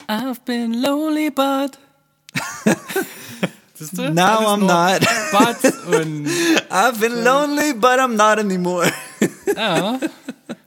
I've 0.08 0.40
been 0.44 0.74
lonely, 0.82 1.30
but. 1.30 1.78
Siehst 3.76 3.98
du? 3.98 4.10
Now 4.12 4.54
I'm 4.54 4.66
not. 4.66 5.00
But 5.32 5.64
und. 6.00 6.28
I've 6.70 7.00
been 7.00 7.24
lonely, 7.24 7.72
but 7.74 7.98
I'm 7.98 8.14
not 8.16 8.38
anymore. 8.38 8.90
Ja. 9.56 9.98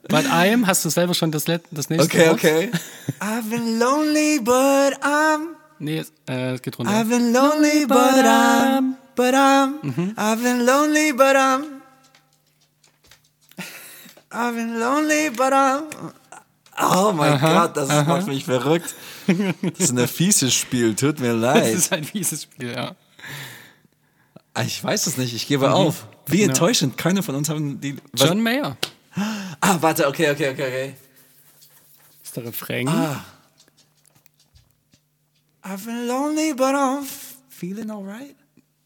But 0.10 0.26
I'm, 0.26 0.66
hast 0.66 0.86
du 0.86 0.90
selber 0.90 1.14
schon 1.14 1.32
das, 1.32 1.44
das 1.46 1.90
nächste 1.90 2.04
Okay, 2.06 2.28
Wort? 2.30 2.34
okay. 2.36 2.72
I've 3.20 3.50
been 3.50 3.78
lonely, 3.80 4.40
but 4.40 4.94
I'm. 5.04 5.56
Nee, 5.80 6.00
es- 6.00 6.14
äh, 6.30 6.54
es 6.54 6.62
geht 6.62 6.78
runter. 6.80 6.92
I've 6.94 7.10
been 7.10 7.34
lonely, 7.34 7.86
but 7.86 7.98
I'm. 8.26 8.96
But 9.16 9.34
I'm. 9.34 10.14
I've 10.18 10.42
been 10.42 10.66
lonely, 10.66 11.12
but 11.12 11.36
I'm. 11.36 11.82
I've 14.32 14.56
been 14.56 14.80
lonely, 14.80 15.30
but 15.30 15.54
I'm. 15.54 15.84
Oh 16.80 17.12
mein 17.12 17.40
Gott, 17.42 17.76
das 17.76 17.88
macht 18.06 18.28
mich 18.28 18.46
verrückt. 18.46 18.94
Das 19.28 19.80
ist 19.80 19.98
ein 19.98 20.08
fieses 20.08 20.54
Spiel, 20.54 20.96
tut 20.96 21.20
mir 21.20 21.34
Das 21.40 21.56
leid. 21.56 21.74
ist 21.74 21.92
ein 21.92 22.04
fieses 22.04 22.44
Spiel, 22.44 22.72
ja. 22.72 22.96
Ich 24.64 24.84
weiß 24.84 25.08
es 25.08 25.18
nicht, 25.18 25.34
ich 25.34 25.48
gebe 25.48 25.72
auf. 25.72 26.08
Wie 26.28 26.42
Ja. 26.42 26.48
enttäuschend, 26.50 26.98
keiner 26.98 27.24
von 27.24 27.36
uns 27.36 27.50
haben 27.50 27.80
die. 27.82 27.98
Was? 28.14 28.28
John 28.30 28.42
Mayer. 28.42 28.78
Ah, 29.62 29.78
warte, 29.82 30.08
okay, 30.08 30.30
okay, 30.32 30.50
okay, 30.52 30.68
okay. 30.68 30.96
Das 32.20 32.30
ist 32.30 32.38
der 32.38 32.46
Refrain. 32.46 32.88
Ah. 32.88 33.24
I've 35.64 35.84
been 35.86 36.08
lonely, 36.08 36.54
but 36.54 36.74
I'm 36.76 37.04
feeling 37.50 37.90
alright. 37.92 38.36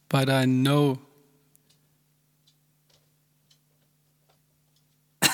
But 0.10 0.30
I 0.30 0.46
know. 0.46 0.98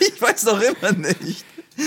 Ich 0.00 0.20
weiß 0.20 0.44
noch 0.44 0.60
immer 0.60 0.92
nicht. 0.92 1.44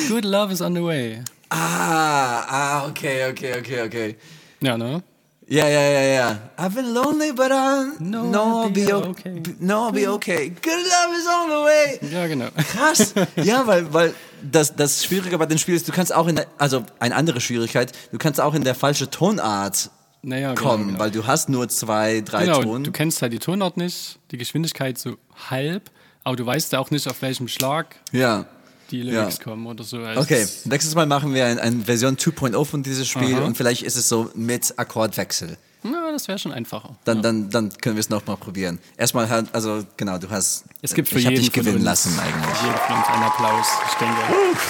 Good 0.10 0.26
love 0.26 0.52
is 0.54 0.62
on 0.62 0.74
the 0.76 0.82
way. 0.84 1.22
Ah, 1.50 2.46
ah, 2.50 2.88
okay, 2.90 3.30
okay, 3.30 3.58
okay, 3.60 3.82
okay. 3.86 4.16
Ja, 4.62 4.78
ne? 4.78 5.02
Ja, 5.50 5.66
ja, 5.68 5.82
ja, 5.82 6.02
ja. 6.02 6.40
I've 6.58 6.76
been 6.76 6.94
lonely, 6.94 7.32
but 7.32 7.52
I'm 7.52 7.94
No, 8.00 8.24
no, 8.24 8.64
I'll 8.66 8.70
be 8.70 8.94
okay. 8.94 9.42
No, 9.60 9.88
I'll 9.88 9.94
be 9.94 10.06
okay. 10.10 10.50
Good 10.50 10.66
love 10.66 11.16
is 11.18 11.26
on 11.26 11.50
the 11.50 11.64
way. 11.64 12.00
Ja, 12.14 12.28
genau. 12.28 12.48
Krass. 12.74 13.14
ja, 13.38 13.66
weil, 13.66 13.94
weil 13.94 14.14
das, 14.42 14.76
das 14.76 15.06
Schwierige 15.06 15.38
bei 15.38 15.46
dem 15.46 15.58
Spiel 15.58 15.76
ist, 15.76 15.88
du 15.88 15.94
kannst 15.94 16.14
auch 16.14 16.28
in 16.28 16.36
der, 16.36 16.48
also 16.58 16.84
eine 17.00 17.16
andere 17.16 17.40
Schwierigkeit, 17.40 17.94
du 18.12 18.18
kannst 18.18 18.42
auch 18.42 18.56
in 18.56 18.66
der 18.66 18.76
falsche 18.76 19.10
Tonart 19.10 19.90
Naja, 20.22 20.54
kommen, 20.54 20.80
genau, 20.80 20.88
genau. 20.88 21.00
weil 21.00 21.12
du 21.12 21.26
hast 21.26 21.48
nur 21.48 21.70
zwei, 21.70 22.20
drei 22.22 22.44
Genau, 22.44 22.62
Tonen. 22.64 22.84
du 22.84 22.92
kennst 22.92 23.22
halt 23.22 23.32
die 23.32 23.40
Tonart 23.40 23.78
nicht, 23.78 24.20
die 24.32 24.38
Geschwindigkeit 24.38 24.98
so 24.98 25.16
halb, 25.50 25.90
aber 26.26 26.36
du 26.36 26.46
weißt 26.46 26.74
ja 26.74 26.80
auch 26.80 26.92
nicht, 26.92 27.08
auf 27.08 27.22
welchem 27.22 27.48
Schlag 27.48 27.96
ja. 28.12 28.46
Die 28.92 29.02
Lyrics 29.04 29.38
Ja. 29.38 29.44
kommen 29.44 29.66
oder 29.68 29.84
so. 29.84 29.98
Also 30.00 30.22
Okay, 30.22 30.42
es- 30.42 30.66
nächstes 30.66 30.96
Mal 30.96 31.06
machen 31.06 31.34
wir 31.34 31.46
ein, 31.46 31.60
ein 31.60 31.86
Version 31.86 32.18
2.0 32.18 32.66
von 32.66 32.84
diesem 32.84 33.06
Spiel 33.06 33.36
Aha. 33.36 33.46
und 33.46 33.56
vielleicht 33.58 33.84
ist 33.84 33.96
es 33.96 34.08
so 34.10 34.30
mit 34.36 34.74
Akkordwechsel. 34.78 35.58
Na, 35.84 36.12
das 36.12 36.28
wäre 36.28 36.40
schon 36.40 36.52
einfacher. 36.52 36.96
Dann, 37.06 37.22
dann, 37.22 37.50
dann 37.52 37.70
können 37.78 37.96
wir 37.96 38.00
es 38.02 38.10
nochmal 38.10 38.36
probieren. 38.36 38.80
Erstmal, 38.98 39.30
halt, 39.30 39.48
also 39.54 39.84
genau, 39.96 40.18
du 40.18 40.30
hast. 40.30 40.66
Es 40.82 40.94
gibt 40.94 41.08
für 41.08 41.20
ich 41.20 41.24
jeden 41.26 41.36
dich 41.38 41.52
gewinnen 41.52 41.84
lassen 41.84 42.18
eigentlich. 42.20 42.62
Jeder 42.64 42.78
von 42.80 42.98
uns 42.98 43.08
einen 43.08 43.24
Applaus, 43.24 43.68
ich 43.88 43.94
denke. 43.96 44.16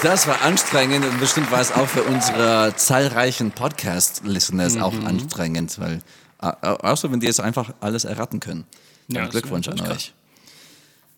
Das 0.02 0.26
war 0.28 0.42
anstrengend 0.42 1.06
und 1.06 1.18
bestimmt 1.18 1.50
war 1.50 1.60
es 1.60 1.72
auch 1.72 1.88
für 1.88 2.02
unsere 2.02 2.74
zahlreichen 2.76 3.50
Podcast-Listeners 3.52 4.76
auch 4.76 4.92
Mhm. 4.92 5.06
anstrengend, 5.06 5.78
weil 5.80 6.00
au- 6.38 6.48
au- 6.60 6.76
außer 6.76 7.10
wenn 7.10 7.20
die 7.20 7.26
es 7.26 7.40
einfach 7.40 7.72
alles 7.80 8.04
erraten 8.04 8.38
können. 8.38 8.64
Ja, 9.08 9.22
Dann 9.22 9.30
Glückwunsch 9.30 9.66
an 9.68 9.80
euch. 9.80 10.12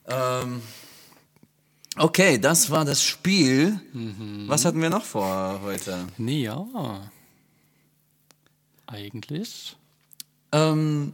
Ähm, 0.09 0.63
okay, 1.97 2.39
das 2.39 2.71
war 2.71 2.85
das 2.85 3.03
Spiel. 3.03 3.81
Mhm. 3.93 4.45
Was 4.47 4.65
hatten 4.65 4.81
wir 4.81 4.91
noch 4.91 5.05
vor 5.05 5.61
heute? 5.63 6.07
Nee, 6.19 6.45
ja. 6.45 6.67
Eigentlich. 8.87 9.77
Ähm, 10.53 11.13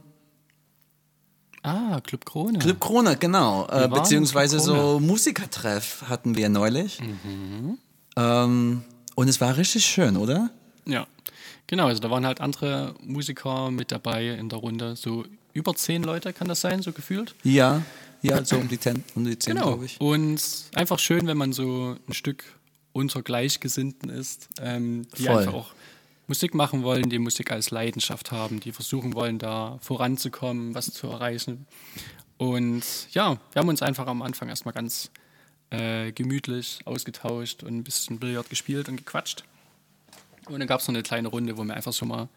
Ah, 1.63 1.99
Club 2.01 2.25
Krone. 2.25 2.59
Club 2.59 2.79
Krone, 2.79 3.17
genau. 3.17 3.65
Äh, 3.65 3.71
waren 3.71 3.83
im 3.83 3.89
beziehungsweise 3.91 4.59
so 4.59 4.99
Musikertreff 5.01 6.03
hatten 6.07 6.37
wir 6.37 6.47
neulich. 6.47 6.99
Ähm, 8.15 8.83
und 9.15 9.27
es 9.27 9.41
war 9.41 9.57
richtig 9.57 9.85
schön, 9.85 10.15
oder? 10.15 10.49
Ja, 10.85 11.07
genau. 11.65 11.87
Also 11.87 12.01
da 12.01 12.09
waren 12.09 12.25
halt 12.25 12.39
andere 12.39 12.95
Musiker 13.01 13.69
mit 13.69 13.91
dabei 13.91 14.27
in 14.29 14.47
der 14.47 14.59
Runde. 14.59 14.95
So 14.95 15.25
über 15.51 15.75
zehn 15.75 16.03
Leute 16.03 16.31
kann 16.31 16.47
das 16.47 16.61
sein, 16.61 16.81
so 16.81 16.93
gefühlt. 16.93 17.35
Ja, 17.43 17.81
ja, 18.21 18.43
so 18.43 18.57
um 18.57 18.67
die 18.67 18.79
10, 18.79 19.03
um 19.15 19.25
die 19.25 19.37
10 19.37 19.53
Genau. 19.55 19.67
glaube 19.67 19.85
ich. 19.85 19.99
Und 20.01 20.41
einfach 20.75 20.99
schön, 20.99 21.27
wenn 21.27 21.37
man 21.37 21.53
so 21.53 21.95
ein 22.07 22.13
Stück 22.13 22.43
unter 22.93 23.21
Gleichgesinnten 23.21 24.09
ist, 24.09 24.49
ähm, 24.59 25.07
die 25.17 25.23
Voll. 25.25 25.37
einfach 25.37 25.53
auch 25.53 25.71
Musik 26.27 26.53
machen 26.53 26.83
wollen, 26.83 27.09
die 27.09 27.19
Musik 27.19 27.51
als 27.51 27.71
Leidenschaft 27.71 28.31
haben, 28.31 28.59
die 28.59 28.71
versuchen 28.71 29.13
wollen, 29.13 29.39
da 29.39 29.77
voranzukommen, 29.81 30.73
was 30.75 30.91
zu 30.91 31.07
erreichen. 31.07 31.65
Und 32.37 32.83
ja, 33.11 33.37
wir 33.53 33.59
haben 33.59 33.69
uns 33.69 33.81
einfach 33.81 34.07
am 34.07 34.21
Anfang 34.21 34.49
erstmal 34.49 34.73
ganz 34.73 35.09
äh, 35.69 36.11
gemütlich 36.11 36.79
ausgetauscht 36.85 37.63
und 37.63 37.77
ein 37.77 37.83
bisschen 37.83 38.19
Billard 38.19 38.49
gespielt 38.49 38.89
und 38.89 38.97
gequatscht. 38.97 39.43
Und 40.47 40.59
dann 40.59 40.67
gab 40.67 40.79
es 40.79 40.87
noch 40.87 40.93
eine 40.95 41.03
kleine 41.03 41.27
Runde, 41.29 41.57
wo 41.57 41.63
wir 41.63 41.73
einfach 41.73 41.93
schon 41.93 42.07
mal 42.09 42.29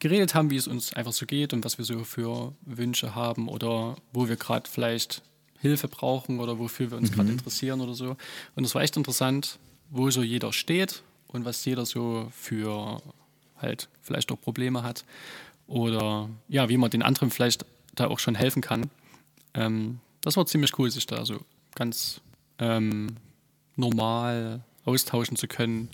geredet 0.00 0.34
haben, 0.34 0.50
wie 0.50 0.56
es 0.56 0.66
uns 0.66 0.92
einfach 0.94 1.12
so 1.12 1.26
geht 1.26 1.52
und 1.52 1.64
was 1.64 1.78
wir 1.78 1.84
so 1.84 2.04
für 2.04 2.52
Wünsche 2.62 3.14
haben 3.14 3.48
oder 3.48 3.96
wo 4.12 4.28
wir 4.28 4.36
gerade 4.36 4.68
vielleicht 4.68 5.22
Hilfe 5.60 5.88
brauchen 5.88 6.40
oder 6.40 6.58
wofür 6.58 6.90
wir 6.90 6.98
uns 6.98 7.12
gerade 7.12 7.30
interessieren 7.30 7.80
oder 7.80 7.94
so. 7.94 8.16
Und 8.56 8.64
es 8.64 8.74
war 8.74 8.82
echt 8.82 8.96
interessant, 8.96 9.58
wo 9.90 10.10
so 10.10 10.22
jeder 10.22 10.52
steht 10.52 11.02
und 11.28 11.44
was 11.44 11.64
jeder 11.64 11.86
so 11.86 12.28
für 12.32 13.00
halt 13.58 13.88
vielleicht 14.02 14.32
auch 14.32 14.40
Probleme 14.40 14.82
hat 14.82 15.04
oder 15.66 16.28
ja, 16.48 16.68
wie 16.68 16.78
man 16.78 16.90
den 16.90 17.02
anderen 17.02 17.30
vielleicht 17.30 17.66
da 17.94 18.08
auch 18.08 18.18
schon 18.18 18.34
helfen 18.34 18.62
kann. 18.62 18.90
Ähm, 19.54 20.00
das 20.22 20.36
war 20.36 20.46
ziemlich 20.46 20.78
cool, 20.78 20.90
sich 20.90 21.06
da 21.06 21.24
so 21.26 21.40
ganz 21.74 22.20
ähm, 22.58 23.16
normal 23.76 24.64
austauschen 24.84 25.36
zu 25.36 25.46
können. 25.46 25.88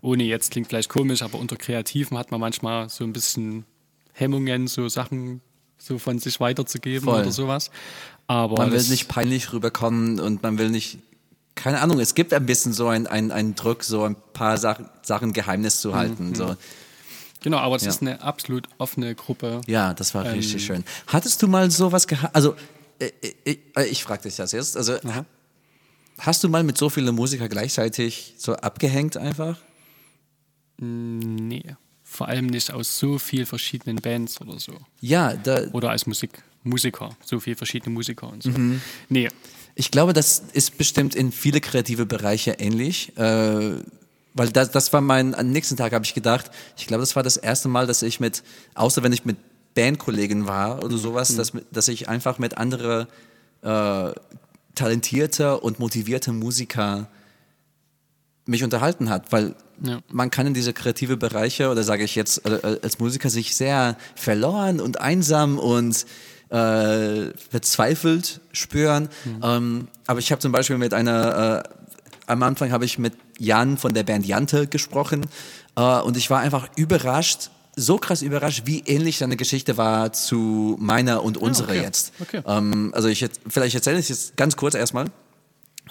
Ohne 0.00 0.22
jetzt 0.24 0.50
klingt 0.52 0.68
vielleicht 0.68 0.88
komisch, 0.88 1.22
aber 1.22 1.38
unter 1.38 1.56
Kreativen 1.56 2.16
hat 2.18 2.30
man 2.30 2.40
manchmal 2.40 2.88
so 2.88 3.04
ein 3.04 3.12
bisschen 3.12 3.64
Hemmungen, 4.12 4.66
so 4.68 4.88
Sachen 4.88 5.40
so 5.78 5.98
von 5.98 6.18
sich 6.18 6.40
weiterzugeben 6.40 7.04
Voll. 7.04 7.20
oder 7.22 7.32
sowas. 7.32 7.70
Aber 8.26 8.56
Man 8.58 8.72
will 8.72 8.82
nicht 8.82 9.08
peinlich 9.08 9.52
rüberkommen 9.52 10.20
und 10.20 10.42
man 10.42 10.58
will 10.58 10.70
nicht, 10.70 10.98
keine 11.54 11.80
Ahnung, 11.80 11.98
es 12.00 12.14
gibt 12.14 12.32
ein 12.34 12.46
bisschen 12.46 12.72
so 12.72 12.88
ein, 12.88 13.06
ein, 13.06 13.30
einen 13.30 13.54
Druck, 13.54 13.82
so 13.84 14.04
ein 14.04 14.16
paar 14.32 14.58
Sachen, 14.58 14.88
Sachen 15.02 15.32
Geheimnis 15.32 15.80
zu 15.80 15.94
halten. 15.94 16.34
So. 16.34 16.56
Genau, 17.42 17.58
aber 17.58 17.76
es 17.76 17.82
Ja. 17.84 17.90
ist 17.90 18.02
eine 18.02 18.20
absolut 18.22 18.68
offene 18.78 19.14
Gruppe. 19.14 19.60
Ja, 19.66 19.94
das 19.94 20.14
war 20.14 20.24
richtig 20.24 20.64
schön. 20.64 20.84
Hattest 21.06 21.40
du 21.42 21.48
mal 21.48 21.70
sowas 21.70 22.06
gehabt? 22.06 22.34
Also, 22.34 22.54
äh, 22.98 23.10
ich, 23.44 23.58
äh, 23.76 23.84
ich 23.86 24.02
frage 24.02 24.22
dich 24.24 24.36
das 24.36 24.52
jetzt. 24.52 24.76
Also, 24.76 24.96
hast 26.18 26.42
du 26.42 26.48
mal 26.48 26.64
mit 26.64 26.76
so 26.76 26.90
vielen 26.90 27.14
Musikern 27.14 27.48
gleichzeitig 27.48 28.34
so 28.36 28.54
abgehängt 28.56 29.16
einfach? 29.16 29.56
Nee. 30.78 31.64
Vor 32.04 32.28
allem 32.28 32.46
nicht 32.46 32.72
aus 32.72 32.98
so 32.98 33.18
vielen 33.18 33.46
verschiedenen 33.46 33.96
Bands 33.96 34.40
oder 34.40 34.58
so. 34.58 34.72
Ja, 35.00 35.34
da, 35.34 35.66
Oder 35.72 35.90
als 35.90 36.06
Musik, 36.06 36.30
Musiker. 36.62 37.10
So 37.24 37.38
viele 37.38 37.56
verschiedene 37.56 37.92
Musiker 37.92 38.28
und 38.28 38.42
so. 38.42 38.50
Mhm. 38.50 38.80
Nee. 39.08 39.28
Ich 39.74 39.90
glaube, 39.90 40.12
das 40.14 40.42
ist 40.52 40.78
bestimmt 40.78 41.14
in 41.14 41.32
viele 41.32 41.60
kreative 41.60 42.06
Bereiche 42.06 42.52
ähnlich. 42.52 43.16
Äh, 43.18 43.82
weil 44.34 44.48
das, 44.50 44.70
das 44.70 44.92
war 44.92 45.00
mein, 45.00 45.34
am 45.34 45.50
nächsten 45.50 45.76
Tag 45.76 45.92
habe 45.92 46.04
ich 46.04 46.14
gedacht, 46.14 46.50
ich 46.76 46.86
glaube, 46.86 47.02
das 47.02 47.14
war 47.16 47.22
das 47.22 47.36
erste 47.36 47.68
Mal, 47.68 47.86
dass 47.86 48.02
ich 48.02 48.20
mit, 48.20 48.42
außer 48.74 49.02
wenn 49.02 49.12
ich 49.12 49.24
mit 49.24 49.36
Bandkollegen 49.74 50.46
war 50.46 50.82
oder 50.84 50.96
sowas, 50.96 51.36
dass, 51.36 51.52
dass 51.70 51.88
ich 51.88 52.08
einfach 52.08 52.38
mit 52.38 52.56
anderen 52.56 53.06
äh, 53.62 54.12
talentierte 54.74 55.60
und 55.60 55.78
motivierte 55.78 56.32
Musiker 56.32 57.08
mich 58.46 58.64
unterhalten 58.64 59.10
hat, 59.10 59.30
weil 59.30 59.54
Ja. 59.80 60.00
man 60.08 60.30
kann 60.30 60.46
in 60.46 60.54
diese 60.54 60.72
kreative 60.72 61.16
Bereiche 61.16 61.70
oder 61.70 61.84
sage 61.84 62.02
ich 62.02 62.14
jetzt 62.14 62.44
äh, 62.44 62.78
als 62.82 62.98
Musiker 62.98 63.30
sich 63.30 63.54
sehr 63.54 63.96
verloren 64.16 64.80
und 64.80 65.00
einsam 65.00 65.58
und 65.58 66.04
äh, 66.50 67.32
verzweifelt 67.50 68.40
spüren. 68.52 69.08
Ähm, 69.42 69.88
aber 70.06 70.18
ich 70.18 70.32
habe 70.32 70.40
zum 70.40 70.52
Beispiel 70.52 70.78
mit 70.78 70.94
einer, 70.94 71.64
äh, 71.64 71.68
am 72.26 72.42
Anfang 72.42 72.72
habe 72.72 72.84
ich 72.84 72.98
mit 72.98 73.14
Jan 73.38 73.76
von 73.76 73.94
der 73.94 74.02
Band 74.02 74.26
Jante 74.26 74.66
gesprochen 74.66 75.26
äh, 75.76 76.00
und 76.00 76.16
ich 76.16 76.30
war 76.30 76.40
einfach 76.40 76.68
überrascht, 76.76 77.50
so 77.76 77.96
krass 77.96 78.22
überrascht, 78.22 78.62
wie 78.64 78.80
ähnlich 78.80 79.18
seine 79.18 79.36
Geschichte 79.36 79.76
war 79.76 80.12
zu 80.12 80.76
meiner 80.80 81.22
und 81.22 81.36
unserer 81.36 81.70
okay. 81.70 81.82
jetzt. 81.82 82.12
Okay. 82.20 82.42
Ähm, 82.46 82.92
also 82.94 83.08
ich 83.08 83.20
jetzt, 83.20 83.40
vielleicht 83.48 83.76
erzähle 83.76 83.98
ich 83.98 84.04
es 84.04 84.08
jetzt 84.08 84.36
ganz 84.36 84.56
kurz 84.56 84.74
erstmal. 84.74 85.06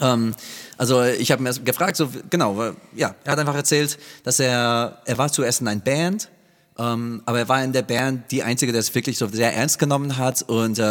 Ähm, 0.01 0.33
also 0.77 1.03
ich 1.03 1.31
habe 1.31 1.43
erst 1.45 1.65
gefragt, 1.65 1.95
so 1.95 2.09
genau, 2.29 2.73
ja, 2.95 3.15
er 3.23 3.31
hat 3.31 3.39
einfach 3.39 3.55
erzählt, 3.55 3.97
dass 4.23 4.39
er, 4.39 5.01
er 5.05 5.17
war 5.17 5.31
zuerst 5.31 5.61
in 5.61 5.67
einer 5.67 5.81
Band, 5.81 6.29
ähm, 6.77 7.23
aber 7.25 7.39
er 7.39 7.49
war 7.49 7.63
in 7.63 7.73
der 7.73 7.81
Band 7.81 8.31
die 8.31 8.43
einzige, 8.43 8.71
der 8.71 8.81
es 8.81 8.93
wirklich 8.93 9.17
so 9.17 9.27
sehr 9.27 9.53
ernst 9.53 9.79
genommen 9.79 10.17
hat 10.17 10.43
und 10.43 10.77
äh, 10.77 10.83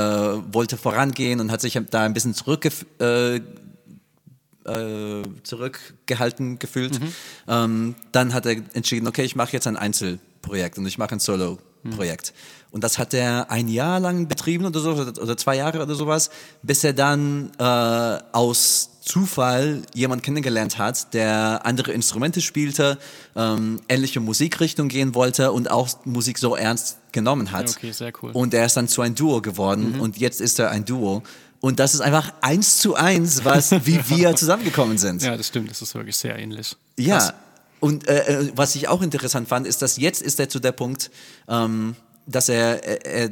wollte 0.52 0.76
vorangehen 0.76 1.40
und 1.40 1.52
hat 1.52 1.60
sich 1.60 1.80
da 1.90 2.02
ein 2.02 2.12
bisschen 2.12 2.34
zurückge 2.34 2.70
äh, 3.00 3.40
äh, 4.66 5.22
zurückgehalten 5.44 6.58
gefühlt. 6.58 6.98
Ähm, 7.46 7.94
dann 8.12 8.34
hat 8.34 8.46
er 8.46 8.56
entschieden, 8.74 9.06
okay, 9.06 9.22
ich 9.22 9.36
mache 9.36 9.52
jetzt 9.52 9.66
ein 9.66 9.76
Einzelprojekt 9.76 10.78
und 10.78 10.86
ich 10.86 10.98
mache 10.98 11.14
ein 11.14 11.20
Solo-Projekt. 11.86 12.32
Und 12.70 12.84
das 12.84 12.98
hat 12.98 13.14
er 13.14 13.50
ein 13.50 13.68
Jahr 13.68 14.00
lang 14.00 14.28
betrieben 14.28 14.66
oder 14.66 14.80
so, 14.80 14.90
oder 14.90 15.36
zwei 15.36 15.56
Jahre 15.56 15.82
oder 15.82 15.94
sowas, 15.94 16.30
bis 16.62 16.84
er 16.84 16.92
dann 16.92 17.50
äh, 17.58 17.62
aus 18.32 18.90
Zufall 19.00 19.82
jemand 19.94 20.24
kennengelernt 20.24 20.78
hat, 20.78 21.14
der 21.14 21.60
andere 21.64 21.92
Instrumente 21.92 22.40
spielte, 22.40 22.98
ähm, 23.36 23.80
ähnliche 23.88 24.20
Musikrichtung 24.20 24.88
gehen 24.88 25.14
wollte 25.14 25.52
und 25.52 25.70
auch 25.70 25.88
Musik 26.04 26.38
so 26.38 26.56
ernst 26.56 26.98
genommen 27.12 27.52
hat. 27.52 27.70
Okay, 27.70 27.92
sehr 27.92 28.12
cool. 28.20 28.32
Und 28.32 28.52
er 28.52 28.66
ist 28.66 28.76
dann 28.76 28.88
zu 28.88 29.02
ein 29.02 29.14
Duo 29.14 29.40
geworden 29.40 30.00
und 30.00 30.18
jetzt 30.18 30.40
ist 30.40 30.58
er 30.58 30.70
ein 30.70 30.84
Duo. 30.84 31.22
Und 31.60 31.78
das 31.80 31.94
ist 31.94 32.00
einfach 32.00 32.32
eins 32.42 32.78
zu 32.78 32.96
eins, 32.96 33.44
was, 33.44 33.72
wie 33.86 34.00
wir 34.10 34.36
zusammengekommen 34.36 34.98
sind. 34.98 35.22
Ja, 35.22 35.36
das 35.36 35.46
stimmt, 35.46 35.70
das 35.70 35.80
ist 35.80 35.94
wirklich 35.94 36.16
sehr 36.16 36.38
ähnlich. 36.38 36.76
Ja. 36.98 37.18
Krass. 37.18 37.32
Und 37.86 38.08
äh, 38.08 38.40
äh, 38.40 38.52
was 38.56 38.74
ich 38.74 38.88
auch 38.88 39.00
interessant 39.02 39.48
fand, 39.48 39.66
ist, 39.66 39.80
dass 39.82 39.96
jetzt 39.96 40.20
ist 40.22 40.40
er 40.40 40.48
zu 40.48 40.58
der 40.58 40.72
Punkt, 40.72 41.10
ähm, 41.48 41.94
dass 42.26 42.48
er, 42.48 42.82
er, 42.84 43.06
er, 43.06 43.30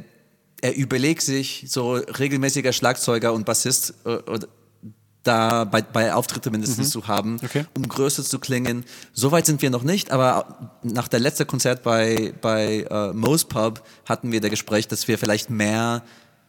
er 0.62 0.76
überlegt 0.76 1.22
sich, 1.22 1.64
so 1.68 1.94
regelmäßiger 1.94 2.72
Schlagzeuger 2.72 3.32
und 3.32 3.44
Bassist 3.46 3.94
äh, 4.04 4.18
da 5.24 5.64
bei, 5.64 5.82
bei 5.82 6.14
Auftritte 6.14 6.50
mindestens 6.50 6.90
zu 6.90 7.08
haben, 7.08 7.40
Okay. 7.42 7.64
um 7.76 7.88
größer 7.88 8.22
zu 8.22 8.38
klingen. 8.38 8.84
Soweit 9.12 9.46
sind 9.46 9.60
wir 9.62 9.70
noch 9.70 9.82
nicht, 9.82 10.10
aber 10.12 10.70
nach 10.82 11.08
der 11.08 11.18
letzten 11.18 11.46
Konzert 11.46 11.82
bei, 11.82 12.34
bei 12.40 12.86
äh, 12.90 13.12
Moe's 13.12 13.44
Pub 13.46 13.82
hatten 14.08 14.30
wir 14.32 14.40
das 14.40 14.50
Gespräch, 14.50 14.86
dass 14.86 15.08
wir 15.08 15.18
vielleicht 15.18 15.50
mehr 15.50 16.04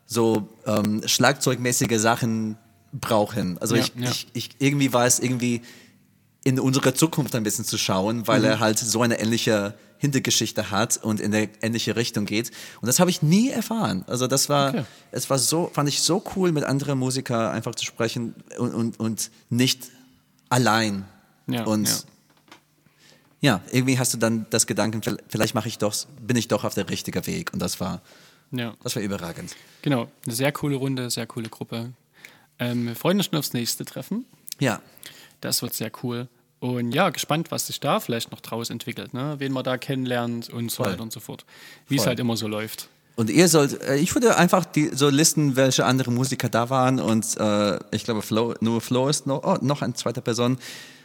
so 0.05 0.47
ähm, 0.67 1.01
schlagzeugmäßige 1.07 1.97
Sachen 1.99 2.57
brauchen. 2.91 3.57
Also 3.59 3.75
Ja, 3.75 3.81
ich, 3.81 3.93
ja. 3.97 4.09
ich, 4.11 4.27
ich 4.33 4.49
irgendwie 4.59 4.93
war 4.93 5.05
es 5.07 5.19
irgendwie 5.19 5.61
in 6.45 6.59
unsere 6.59 6.93
Zukunft 6.93 7.35
ein 7.35 7.43
bisschen 7.43 7.65
zu 7.65 7.77
schauen, 7.77 8.27
weil 8.27 8.39
Mhm. 8.39 8.45
er 8.45 8.59
halt 8.61 8.79
so 8.79 9.01
eine 9.01 9.19
ähnliche 9.19 9.73
Hintergeschichte 9.97 10.69
hat 10.71 10.97
und 10.97 11.19
in 11.19 11.33
eine 11.33 11.49
ähnliche 11.61 11.95
Richtung 11.97 12.25
geht. 12.25 12.51
Und 12.81 12.87
das 12.87 12.99
habe 12.99 13.09
ich 13.09 13.21
nie 13.21 13.49
erfahren. 13.49 14.05
Also 14.07 14.27
das 14.27 14.47
war, 14.47 14.69
Okay. 14.69 14.85
es 15.11 15.29
war 15.29 15.37
so, 15.39 15.69
fand 15.73 15.89
ich 15.89 16.01
so 16.01 16.23
cool, 16.35 16.51
mit 16.53 16.63
anderen 16.63 16.97
Musikern 16.99 17.51
einfach 17.51 17.75
zu 17.75 17.83
sprechen 17.85 18.35
und, 18.57 18.73
und, 18.73 18.99
und 18.99 19.31
nicht 19.49 19.89
allein. 20.49 21.05
Ja, 21.47 21.63
und 21.65 21.87
ja. 21.87 21.95
ja. 23.41 23.61
irgendwie 23.71 23.97
hast 23.97 24.13
du 24.13 24.17
dann 24.17 24.45
das 24.49 24.67
Gedanken, 24.67 25.01
vielleicht 25.27 25.55
mache 25.55 25.67
ich 25.67 25.77
doch, 25.77 25.95
bin 26.21 26.35
ich 26.37 26.47
doch 26.47 26.63
auf 26.63 26.73
der 26.75 26.89
richtigen 26.89 27.25
Weg. 27.25 27.51
Und 27.53 27.59
das 27.59 27.79
war, 27.79 28.01
Ja. 28.51 28.75
das 28.83 28.95
war 28.95 29.01
überragend. 29.03 29.55
Genau, 29.81 30.07
eine 30.25 30.35
sehr 30.35 30.51
coole 30.51 30.75
Runde, 30.75 31.09
sehr 31.09 31.25
coole 31.25 31.49
Gruppe. 31.49 31.93
Ähm, 32.59 32.85
wir 32.87 32.95
freuen 32.95 33.17
uns 33.17 33.27
schon 33.27 33.39
aufs 33.39 33.53
nächste 33.53 33.83
Treffen. 33.85 34.25
Ja, 34.59 34.81
Das 35.45 35.61
wird 35.61 35.73
sehr 35.73 35.91
cool. 36.03 36.27
Und 36.59 36.91
ja, 36.91 37.09
gespannt, 37.09 37.51
was 37.51 37.67
sich 37.67 37.79
da 37.79 37.99
vielleicht 37.99 38.31
noch 38.31 38.41
draus 38.41 38.71
entwickelt, 38.71 39.13
ne? 39.13 39.35
wen 39.37 39.51
man 39.51 39.63
da 39.63 39.77
kennenlernt 39.77 40.49
und 40.49 40.71
so 40.71 40.83
Voll. 40.83 40.93
weiter 40.93 41.03
und 41.03 41.11
so 41.11 41.19
fort. 41.19 41.45
Wie 41.87 41.97
es 41.97 42.07
halt 42.07 42.19
immer 42.19 42.35
so 42.35 42.47
läuft. 42.47 42.89
Und 43.15 43.29
ihr 43.29 43.47
sollt, 43.47 43.81
äh, 43.83 43.97
ich 43.97 44.13
würde 44.15 44.35
einfach 44.37 44.65
die, 44.65 44.89
so 44.93 45.09
listen, 45.09 45.55
welche 45.55 45.85
andere 45.85 46.11
Musiker 46.11 46.49
da 46.49 46.69
waren 46.69 46.99
und 46.99 47.37
äh, 47.37 47.79
ich 47.91 48.03
glaube, 48.03 48.21
Flo, 48.21 48.55
nur 48.59 48.81
Flo 48.81 49.07
ist 49.07 49.27
noch, 49.27 49.43
oh, 49.43 49.57
noch 49.61 49.81
eine 49.81 49.93
zweite 49.93 50.21
Person. 50.21 50.57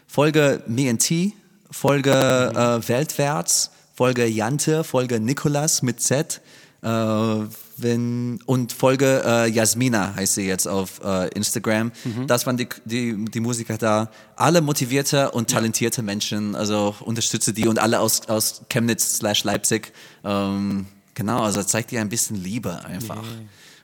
Folge 0.06 0.62
Me 0.66 0.88
and 0.88 1.00
T, 1.00 1.34
Folge 1.70 2.10
äh, 2.12 2.88
Weltwärts, 2.88 3.70
Folge 3.94 4.26
Jante, 4.26 4.82
Folge 4.82 5.20
Nikolas 5.20 5.82
mit 5.82 6.00
Z, 6.00 6.40
äh, 6.82 7.46
wenn, 7.76 8.40
und 8.46 8.72
Folge 8.72 9.22
äh, 9.24 9.50
Jasmina 9.50 10.14
heißt 10.14 10.34
sie 10.34 10.46
jetzt 10.46 10.66
auf 10.66 11.00
äh, 11.02 11.28
Instagram. 11.28 11.92
Das 12.26 12.46
waren 12.46 12.56
die, 12.56 12.68
die, 12.84 13.24
die 13.24 13.40
Musiker 13.40 13.78
da. 13.78 14.10
Alle 14.36 14.60
motivierte 14.60 15.30
und 15.30 15.50
talentierte 15.50 16.02
Menschen, 16.02 16.54
also 16.54 16.94
unterstütze 17.00 17.52
die 17.52 17.68
und 17.68 17.78
alle 17.78 18.00
aus, 18.00 18.28
aus 18.28 18.62
Chemnitz 18.68 19.16
slash 19.16 19.44
Leipzig. 19.44 19.92
Ähm, 20.24 20.86
genau, 21.14 21.42
also 21.42 21.62
zeigt 21.62 21.90
dir 21.90 22.00
ein 22.00 22.08
bisschen 22.08 22.36
Liebe 22.36 22.84
einfach 22.84 23.24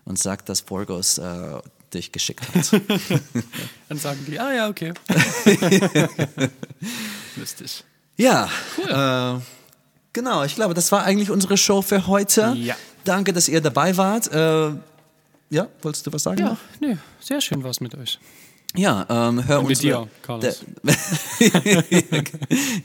und 0.04 0.18
sagt, 0.18 0.48
dass 0.48 0.62
Borgos 0.62 1.18
äh, 1.18 1.58
dich 1.92 2.12
geschickt 2.12 2.42
hat. 2.54 2.72
Dann 3.88 3.98
sagen 3.98 4.24
die, 4.26 4.38
ah 4.38 4.54
ja, 4.54 4.68
okay. 4.68 4.92
Lustig. 7.36 7.84
ja, 8.16 8.48
äh, 8.88 9.40
genau, 10.16 10.42
ich 10.44 10.54
glaube, 10.54 10.74
das 10.74 10.90
war 10.90 11.04
eigentlich 11.04 11.30
unsere 11.30 11.56
Show 11.56 11.82
für 11.82 12.06
heute. 12.06 12.56
Ja. 12.58 12.74
Danke, 13.04 13.32
dass 13.32 13.48
ihr 13.48 13.60
dabei 13.60 13.96
wart. 13.96 14.32
Äh, 14.32 14.70
ja, 15.50 15.68
wolltest 15.82 16.06
du 16.06 16.12
was 16.12 16.24
sagen? 16.24 16.40
Ja, 16.40 16.56
nee, 16.80 16.96
sehr 17.20 17.40
schön 17.40 17.62
war 17.62 17.70
es 17.70 17.80
mit 17.80 17.94
euch. 17.94 18.18
Ja, 18.74 19.06
ähm, 19.08 19.46
hör 19.46 19.60
Und 19.60 19.68
mit 19.68 19.78
unsere- 19.78 20.04
dir, 20.04 20.08
Carlos. 20.22 20.64
Der- 20.82 22.24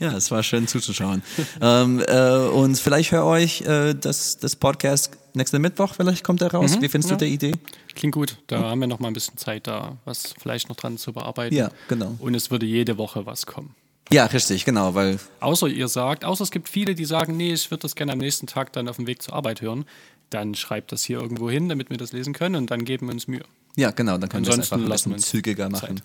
ja, 0.00 0.16
es 0.16 0.30
war 0.30 0.42
schön 0.42 0.68
zuzuschauen. 0.68 1.22
ähm, 1.60 2.02
äh, 2.06 2.36
und 2.48 2.78
vielleicht 2.78 3.12
hör 3.12 3.24
euch 3.24 3.62
äh, 3.62 3.94
das, 3.94 4.38
das 4.38 4.54
Podcast 4.54 5.16
nächsten 5.34 5.60
Mittwoch, 5.60 5.94
vielleicht 5.94 6.22
kommt 6.24 6.40
er 6.42 6.52
raus. 6.52 6.76
Wie 6.80 6.88
findest 6.88 7.10
ja. 7.10 7.16
du 7.16 7.24
die 7.24 7.32
Idee? 7.34 7.52
Klingt 7.94 8.14
gut. 8.14 8.38
Da 8.46 8.60
haben 8.60 8.80
wir 8.80 8.86
noch 8.86 9.00
mal 9.00 9.08
ein 9.08 9.14
bisschen 9.14 9.36
Zeit, 9.36 9.66
da 9.66 9.96
was 10.04 10.34
vielleicht 10.40 10.68
noch 10.68 10.76
dran 10.76 10.98
zu 10.98 11.12
bearbeiten. 11.12 11.54
Ja, 11.54 11.70
genau. 11.88 12.14
Und 12.18 12.34
es 12.34 12.50
würde 12.50 12.66
jede 12.66 12.96
Woche 12.98 13.26
was 13.26 13.46
kommen. 13.46 13.74
Ja, 14.10 14.26
richtig, 14.26 14.64
genau, 14.64 14.94
weil 14.94 15.18
Außer 15.40 15.68
ihr 15.68 15.88
sagt, 15.88 16.24
außer 16.24 16.44
es 16.44 16.50
gibt 16.50 16.68
viele, 16.68 16.94
die 16.94 17.04
sagen, 17.04 17.36
nee, 17.36 17.52
ich 17.52 17.70
würde 17.70 17.82
das 17.82 17.94
gerne 17.94 18.12
am 18.12 18.18
nächsten 18.18 18.46
Tag 18.46 18.72
dann 18.72 18.88
auf 18.88 18.96
dem 18.96 19.06
Weg 19.06 19.22
zur 19.22 19.34
Arbeit 19.34 19.62
hören. 19.62 19.84
Dann 20.30 20.54
schreibt 20.54 20.92
das 20.92 21.02
hier 21.04 21.20
irgendwo 21.20 21.50
hin, 21.50 21.68
damit 21.68 21.90
wir 21.90 21.96
das 21.96 22.12
lesen 22.12 22.32
können 22.32 22.56
und 22.56 22.70
dann 22.70 22.84
geben 22.84 23.06
wir 23.06 23.12
uns 23.14 23.26
Mühe. 23.28 23.42
Ja, 23.76 23.90
genau, 23.90 24.18
dann 24.18 24.28
können 24.28 24.44
wir 24.44 24.50
es 24.50 24.54
Ansonsten 24.70 24.74
einfach 24.74 25.06
ein 25.06 25.12
bisschen 25.12 25.18
zügiger 25.18 25.70
machen. 25.70 26.02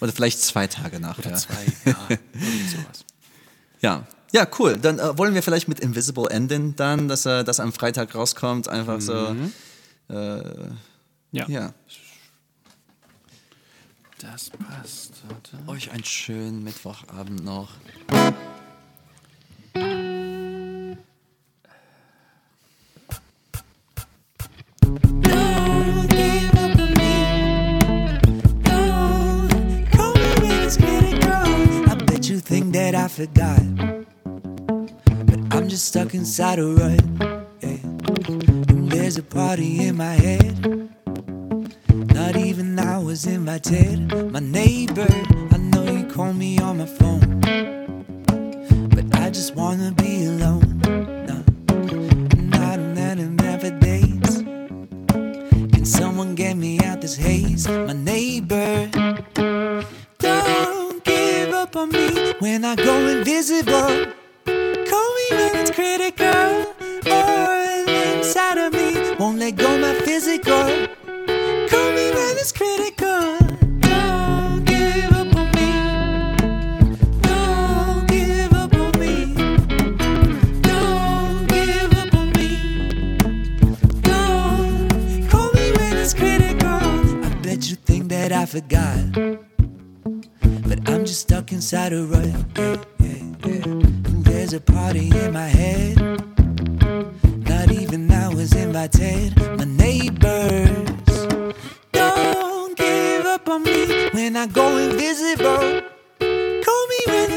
Oder 0.00 0.12
vielleicht 0.12 0.40
zwei 0.40 0.66
Tage 0.66 1.00
nachher. 1.00 1.34
Zwei, 1.34 1.66
ja, 1.84 1.96
irgendwie 2.32 2.68
sowas. 2.68 3.04
Ja. 3.80 4.06
Ja, 4.32 4.46
cool. 4.58 4.76
Dann 4.76 4.98
äh, 4.98 5.16
wollen 5.16 5.34
wir 5.34 5.42
vielleicht 5.42 5.68
mit 5.68 5.80
Invisible 5.80 6.28
enden, 6.28 6.76
dann, 6.76 7.08
dass 7.08 7.24
äh, 7.24 7.44
das 7.44 7.60
am 7.60 7.72
Freitag 7.72 8.14
rauskommt. 8.14 8.68
Einfach 8.68 9.00
so. 9.00 9.34
Äh, 10.10 10.42
Ja. 11.32 11.48
ja. 11.48 11.74
Das 14.18 14.50
passt, 14.50 15.22
oder? 15.26 15.72
Euch 15.72 15.90
einen 15.90 16.04
schönen 16.04 16.64
Mittwochabend 16.64 17.44
noch. 17.44 17.70
forgot. 33.18 33.58
But 35.26 35.40
I'm 35.50 35.68
just 35.68 35.86
stuck 35.86 36.14
inside 36.14 36.60
a 36.60 36.66
rut. 36.66 37.02
Yeah. 37.60 37.78
And 38.68 38.88
there's 38.88 39.16
a 39.16 39.24
party 39.24 39.88
in 39.88 39.96
my 39.96 40.14
head. 40.14 40.87
I 43.58 43.60
did. 43.60 44.27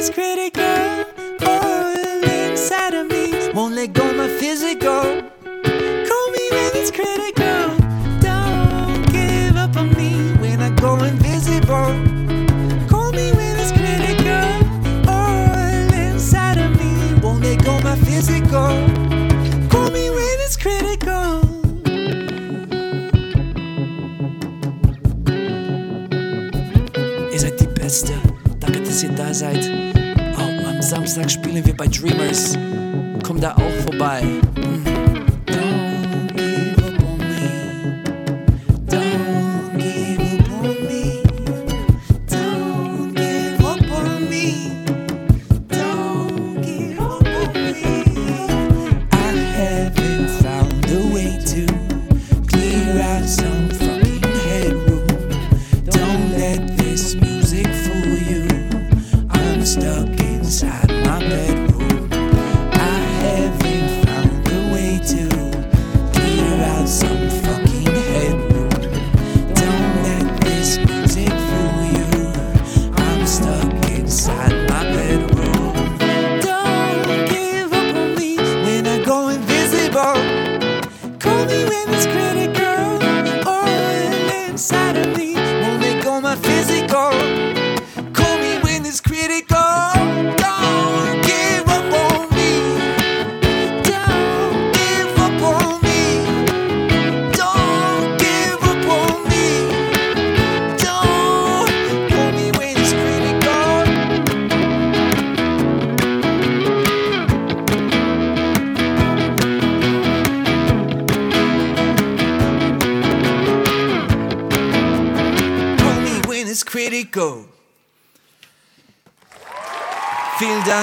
Ice 0.01 0.09
Critic 0.09 0.53
Girl. 0.55 1.00
spielen 31.51 31.65
wir 31.65 31.75
bei 31.75 31.87
Dreamers. 31.87 32.57
Komm 33.23 33.41
da 33.41 33.53
auch 33.55 33.83
vorbei. 33.83 34.23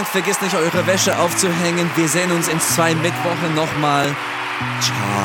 vergesst 0.08 0.42
nicht, 0.42 0.54
eure 0.54 0.86
Wäsche 0.86 1.18
aufzuhängen. 1.18 1.90
Wir 1.96 2.08
sehen 2.08 2.30
uns 2.32 2.48
in 2.48 2.60
zwei 2.60 2.94
Mittwochen 2.94 3.54
nochmal. 3.54 4.14
Ciao. 4.80 5.17